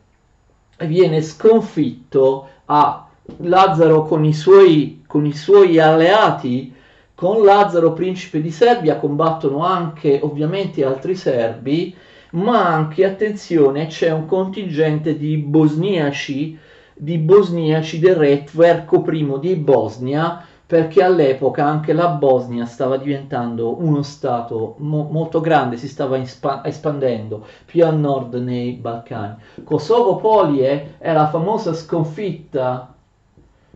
viene 0.84 1.20
sconfitto 1.22 2.48
a 2.66 3.04
Lazzaro 3.38 4.04
con 4.04 4.24
i 4.24 4.32
suoi, 4.32 5.02
con 5.08 5.26
i 5.26 5.34
suoi 5.34 5.80
alleati 5.80 6.72
con 7.16 7.42
Lazzaro, 7.42 7.92
principe 7.92 8.40
di 8.40 8.52
Serbia, 8.52 8.96
combattono 8.96 9.64
anche 9.64 10.20
ovviamente 10.22 10.84
altri 10.84 11.16
serbi, 11.16 11.92
ma 12.30 12.64
anche, 12.64 13.04
attenzione, 13.04 13.88
c'è 13.88 14.12
un 14.12 14.26
contingente 14.26 15.18
di 15.18 15.36
bosniaci, 15.36 16.56
di 17.00 17.16
bosniaci 17.16 17.98
del 17.98 18.14
re 18.14 18.44
Tverko 18.44 19.02
I 19.10 19.38
di 19.40 19.56
Bosnia, 19.56 20.44
perché 20.66 21.02
all'epoca 21.02 21.64
anche 21.64 21.94
la 21.94 22.08
Bosnia 22.08 22.66
stava 22.66 22.98
diventando 22.98 23.82
uno 23.82 24.02
stato 24.02 24.74
mo- 24.78 25.08
molto 25.10 25.40
grande, 25.40 25.78
si 25.78 25.88
stava 25.88 26.16
inspa- 26.16 26.62
espandendo 26.64 27.46
più 27.64 27.84
a 27.86 27.90
nord 27.90 28.34
nei 28.34 28.72
Balcani. 28.72 29.36
Kosovo 29.64 30.16
Polie 30.16 30.96
è 30.98 31.12
la 31.12 31.28
famosa 31.28 31.72
sconfitta 31.72 32.94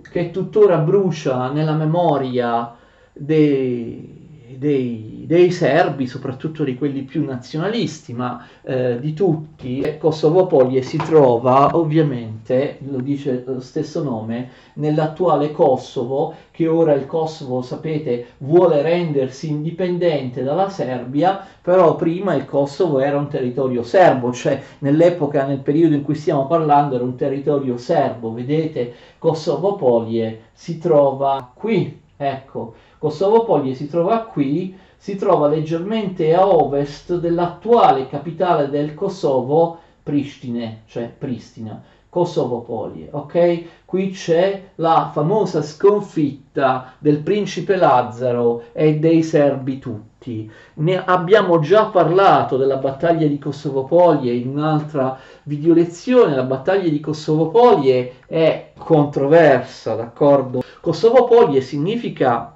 che 0.02 0.30
tuttora 0.30 0.76
brucia 0.78 1.50
nella 1.50 1.74
memoria 1.74 2.74
dei, 3.12 4.56
dei, 4.58 5.13
dei, 5.26 5.50
serbi, 5.50 6.06
soprattutto 6.06 6.64
di 6.64 6.74
quelli 6.74 7.02
più 7.02 7.24
nazionalisti, 7.24 8.12
ma 8.12 8.46
eh, 8.62 8.98
di 9.00 9.12
tutti, 9.14 9.96
Kosovo 9.98 10.46
Polie 10.46 10.82
si 10.82 10.96
trova 10.96 11.70
ovviamente, 11.76 12.78
lo 12.80 12.98
dice 12.98 13.42
lo 13.46 13.60
stesso 13.60 14.02
nome, 14.02 14.50
nell'attuale 14.74 15.52
Kosovo, 15.52 16.34
che 16.50 16.66
ora 16.66 16.92
il 16.92 17.06
Kosovo, 17.06 17.62
sapete, 17.62 18.26
vuole 18.38 18.82
rendersi 18.82 19.48
indipendente 19.48 20.42
dalla 20.42 20.68
Serbia, 20.68 21.46
però 21.60 21.96
prima 21.96 22.34
il 22.34 22.44
Kosovo 22.44 23.00
era 23.00 23.16
un 23.16 23.28
territorio 23.28 23.82
serbo, 23.82 24.32
cioè 24.32 24.60
nell'epoca, 24.78 25.46
nel 25.46 25.60
periodo 25.60 25.94
in 25.94 26.02
cui 26.02 26.14
stiamo 26.14 26.46
parlando, 26.46 26.94
era 26.96 27.04
un 27.04 27.16
territorio 27.16 27.76
serbo, 27.76 28.32
vedete, 28.32 28.94
Kosovo 29.18 29.74
Polie 29.76 30.50
si 30.52 30.78
trova 30.78 31.50
qui, 31.54 32.00
ecco, 32.16 32.74
Kosovo 33.04 33.44
Poglie 33.44 33.74
si 33.74 33.86
trova 33.86 34.20
qui, 34.20 34.74
si 35.04 35.16
trova 35.16 35.48
leggermente 35.48 36.34
a 36.34 36.46
ovest 36.48 37.18
dell'attuale 37.18 38.08
capitale 38.08 38.70
del 38.70 38.94
Kosovo, 38.94 39.76
Pristine, 40.02 40.84
cioè 40.86 41.12
Pristina. 41.18 41.78
Kosovo 42.08 42.60
Polie, 42.60 43.08
ok? 43.10 43.64
Qui 43.84 44.12
c'è 44.12 44.68
la 44.76 45.10
famosa 45.12 45.60
sconfitta 45.60 46.94
del 46.98 47.18
principe 47.18 47.76
Lazzaro 47.76 48.62
e 48.72 48.94
dei 48.94 49.22
serbi 49.22 49.78
tutti. 49.78 50.50
Ne 50.76 51.04
abbiamo 51.04 51.58
già 51.58 51.84
parlato 51.84 52.56
della 52.56 52.76
battaglia 52.76 53.26
di 53.26 53.38
Kosovo 53.38 53.84
Polie 53.84 54.32
in 54.32 54.48
un'altra 54.48 55.18
video 55.42 55.74
lezione. 55.74 56.34
La 56.34 56.44
battaglia 56.44 56.88
di 56.88 57.00
Kosovo 57.00 57.48
Polie 57.50 58.20
è 58.26 58.72
controversa, 58.78 59.96
d'accordo? 59.96 60.62
Kosovo 60.80 61.24
Polie 61.24 61.60
significa 61.60 62.53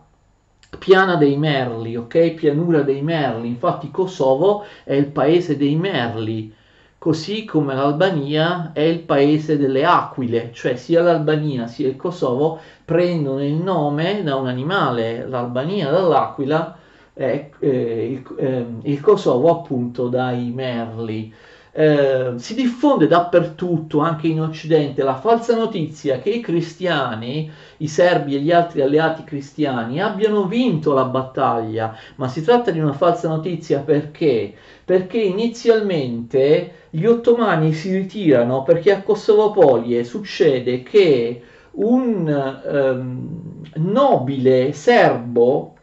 Piana 0.77 1.17
dei 1.17 1.37
Merli, 1.37 1.97
ok? 1.97 2.33
Pianura 2.33 2.83
dei 2.83 3.03
Merli. 3.03 3.49
Infatti 3.49 3.91
Kosovo 3.91 4.65
è 4.85 4.95
il 4.95 5.07
paese 5.07 5.57
dei 5.57 5.77
merli, 5.77 6.53
così 6.99 7.45
come 7.45 7.75
l'Albania 7.75 8.73
è 8.73 8.81
il 8.81 9.01
paese 9.01 9.57
delle 9.57 9.85
aquile, 9.85 10.51
cioè 10.53 10.77
sia 10.77 11.01
l'Albania 11.03 11.67
sia 11.67 11.89
il 11.89 11.97
Kosovo 11.97 12.61
prendono 12.85 13.43
il 13.43 13.55
nome 13.55 14.23
da 14.23 14.37
un 14.37 14.47
animale, 14.47 15.27
l'Albania 15.27 15.91
dall'aquila 15.91 16.77
e 17.15 17.51
eh, 17.59 18.13
il, 18.13 18.35
eh, 18.37 18.67
il 18.83 19.01
Kosovo 19.01 19.51
appunto 19.51 20.09
dai 20.09 20.51
merli. 20.51 21.33
Eh, 21.73 22.33
si 22.37 22.55
diffonde 22.55 23.07
dappertutto, 23.07 24.01
anche 24.01 24.27
in 24.27 24.41
Occidente, 24.41 25.03
la 25.03 25.17
falsa 25.17 25.57
notizia 25.57 26.19
che 26.19 26.31
i 26.31 26.41
cristiani, 26.41 27.51
i 27.79 27.89
serbi 27.89 28.37
e 28.37 28.41
gli 28.41 28.51
altri 28.51 28.83
alleati 28.83 29.25
cristiani 29.25 30.01
abbiano 30.01 30.47
vinto 30.47 30.93
la 30.93 31.05
battaglia, 31.05 31.97
ma 32.17 32.29
si 32.29 32.43
tratta 32.43 32.71
di 32.71 32.81
una 32.81 32.93
falsa 32.95 33.29
notizia 33.29 33.81
perché? 33.81 34.55
Perché 34.85 35.19
inizialmente 35.19 36.87
gli 36.91 37.05
ottomani 37.05 37.73
si 37.73 37.95
ritirano 37.95 38.63
perché 38.63 38.93
a 38.93 39.03
Kosovopolie 39.03 40.05
succede 40.05 40.83
che 40.83 41.43
un 41.73 42.61
um, 42.65 43.63
nobile 43.75 44.73
serbo 44.73 45.78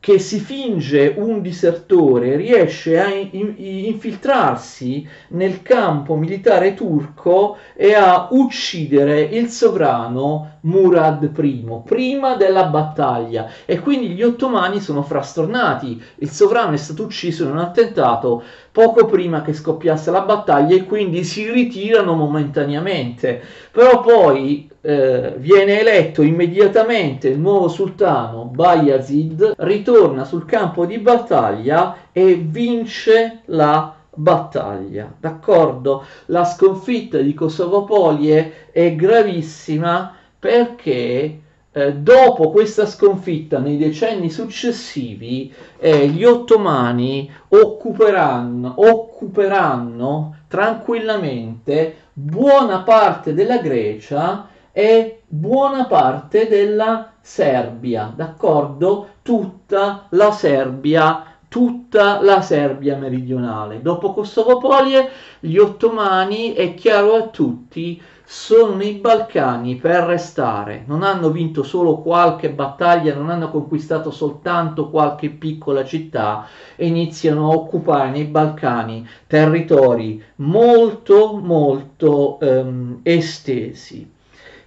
che 0.00 0.18
si 0.18 0.40
finge 0.40 1.12
un 1.14 1.42
disertore 1.42 2.34
riesce 2.34 2.98
a 2.98 3.08
in, 3.10 3.54
infiltrarsi 3.58 5.06
nel 5.28 5.60
campo 5.60 6.16
militare 6.16 6.72
turco 6.72 7.58
e 7.76 7.92
a 7.92 8.28
uccidere 8.30 9.20
il 9.20 9.48
sovrano 9.48 10.56
Murad 10.62 11.30
I 11.42 11.64
prima 11.84 12.34
della 12.36 12.64
battaglia. 12.64 13.50
E 13.66 13.80
quindi 13.80 14.08
gli 14.08 14.22
ottomani 14.22 14.80
sono 14.80 15.02
frastornati. 15.02 16.02
Il 16.16 16.30
sovrano 16.30 16.72
è 16.72 16.78
stato 16.78 17.02
ucciso 17.02 17.44
in 17.44 17.50
un 17.50 17.58
attentato 17.58 18.42
poco 18.72 19.04
prima 19.04 19.42
che 19.42 19.52
scoppiasse 19.52 20.10
la 20.10 20.22
battaglia 20.22 20.76
e 20.76 20.84
quindi 20.84 21.24
si 21.24 21.50
ritirano 21.50 22.14
momentaneamente. 22.14 23.42
Però 23.70 24.00
poi 24.00 24.69
eh, 24.82 25.34
viene 25.36 25.80
eletto 25.80 26.22
immediatamente 26.22 27.28
il 27.28 27.38
nuovo 27.38 27.68
sultano 27.68 28.44
Bayazid, 28.44 29.54
ritorna 29.58 30.24
sul 30.24 30.44
campo 30.46 30.86
di 30.86 30.98
battaglia 30.98 31.96
e 32.12 32.34
vince 32.34 33.42
la 33.46 33.94
battaglia. 34.12 35.12
D'accordo? 35.18 36.04
La 36.26 36.44
sconfitta 36.44 37.18
di 37.18 37.34
Kosovopolie 37.34 38.70
è 38.72 38.94
gravissima 38.94 40.14
perché 40.38 41.40
eh, 41.72 41.94
dopo 41.94 42.50
questa 42.50 42.86
sconfitta 42.86 43.58
nei 43.58 43.76
decenni 43.76 44.30
successivi 44.30 45.52
eh, 45.78 46.08
gli 46.08 46.24
ottomani 46.24 47.30
occuperanno, 47.48 48.74
occuperanno 48.76 50.36
tranquillamente 50.48 51.94
buona 52.12 52.80
parte 52.80 53.34
della 53.34 53.58
Grecia 53.58 54.48
e 54.72 55.22
buona 55.26 55.86
parte 55.86 56.48
della 56.48 57.12
Serbia, 57.20 58.12
d'accordo? 58.14 59.08
Tutta 59.22 60.06
la 60.10 60.30
Serbia, 60.30 61.24
tutta 61.48 62.20
la 62.22 62.40
Serbia 62.40 62.96
meridionale. 62.96 63.82
Dopo 63.82 64.12
Kosovopolie, 64.12 65.08
gli 65.40 65.56
ottomani, 65.56 66.52
è 66.52 66.74
chiaro 66.74 67.14
a 67.14 67.26
tutti, 67.28 68.00
sono 68.24 68.76
nei 68.76 68.92
Balcani 68.92 69.74
per 69.74 70.04
restare, 70.04 70.84
non 70.86 71.02
hanno 71.02 71.30
vinto 71.30 71.64
solo 71.64 71.96
qualche 71.96 72.50
battaglia, 72.50 73.12
non 73.12 73.28
hanno 73.28 73.50
conquistato 73.50 74.12
soltanto 74.12 74.88
qualche 74.88 75.30
piccola 75.30 75.84
città 75.84 76.46
e 76.76 76.86
iniziano 76.86 77.50
a 77.50 77.54
occupare 77.54 78.10
nei 78.10 78.26
Balcani 78.26 79.04
territori 79.26 80.22
molto 80.36 81.40
molto 81.42 82.38
um, 82.40 83.00
estesi. 83.02 84.18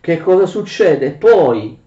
Che 0.03 0.19
cosa 0.19 0.45
succede? 0.45 1.11
Poi, 1.11 1.79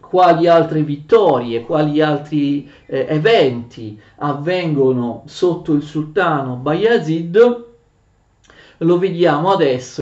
quali 0.00 0.48
altre 0.48 0.80
vittorie, 0.80 1.66
quali 1.66 2.00
altri 2.00 2.66
eh, 2.86 3.04
eventi 3.10 4.00
avvengono 4.16 5.22
sotto 5.26 5.74
il 5.74 5.82
sultano 5.82 6.54
Bayazid, 6.54 7.64
lo 8.78 8.98
vediamo 8.98 9.52
adesso. 9.52 10.00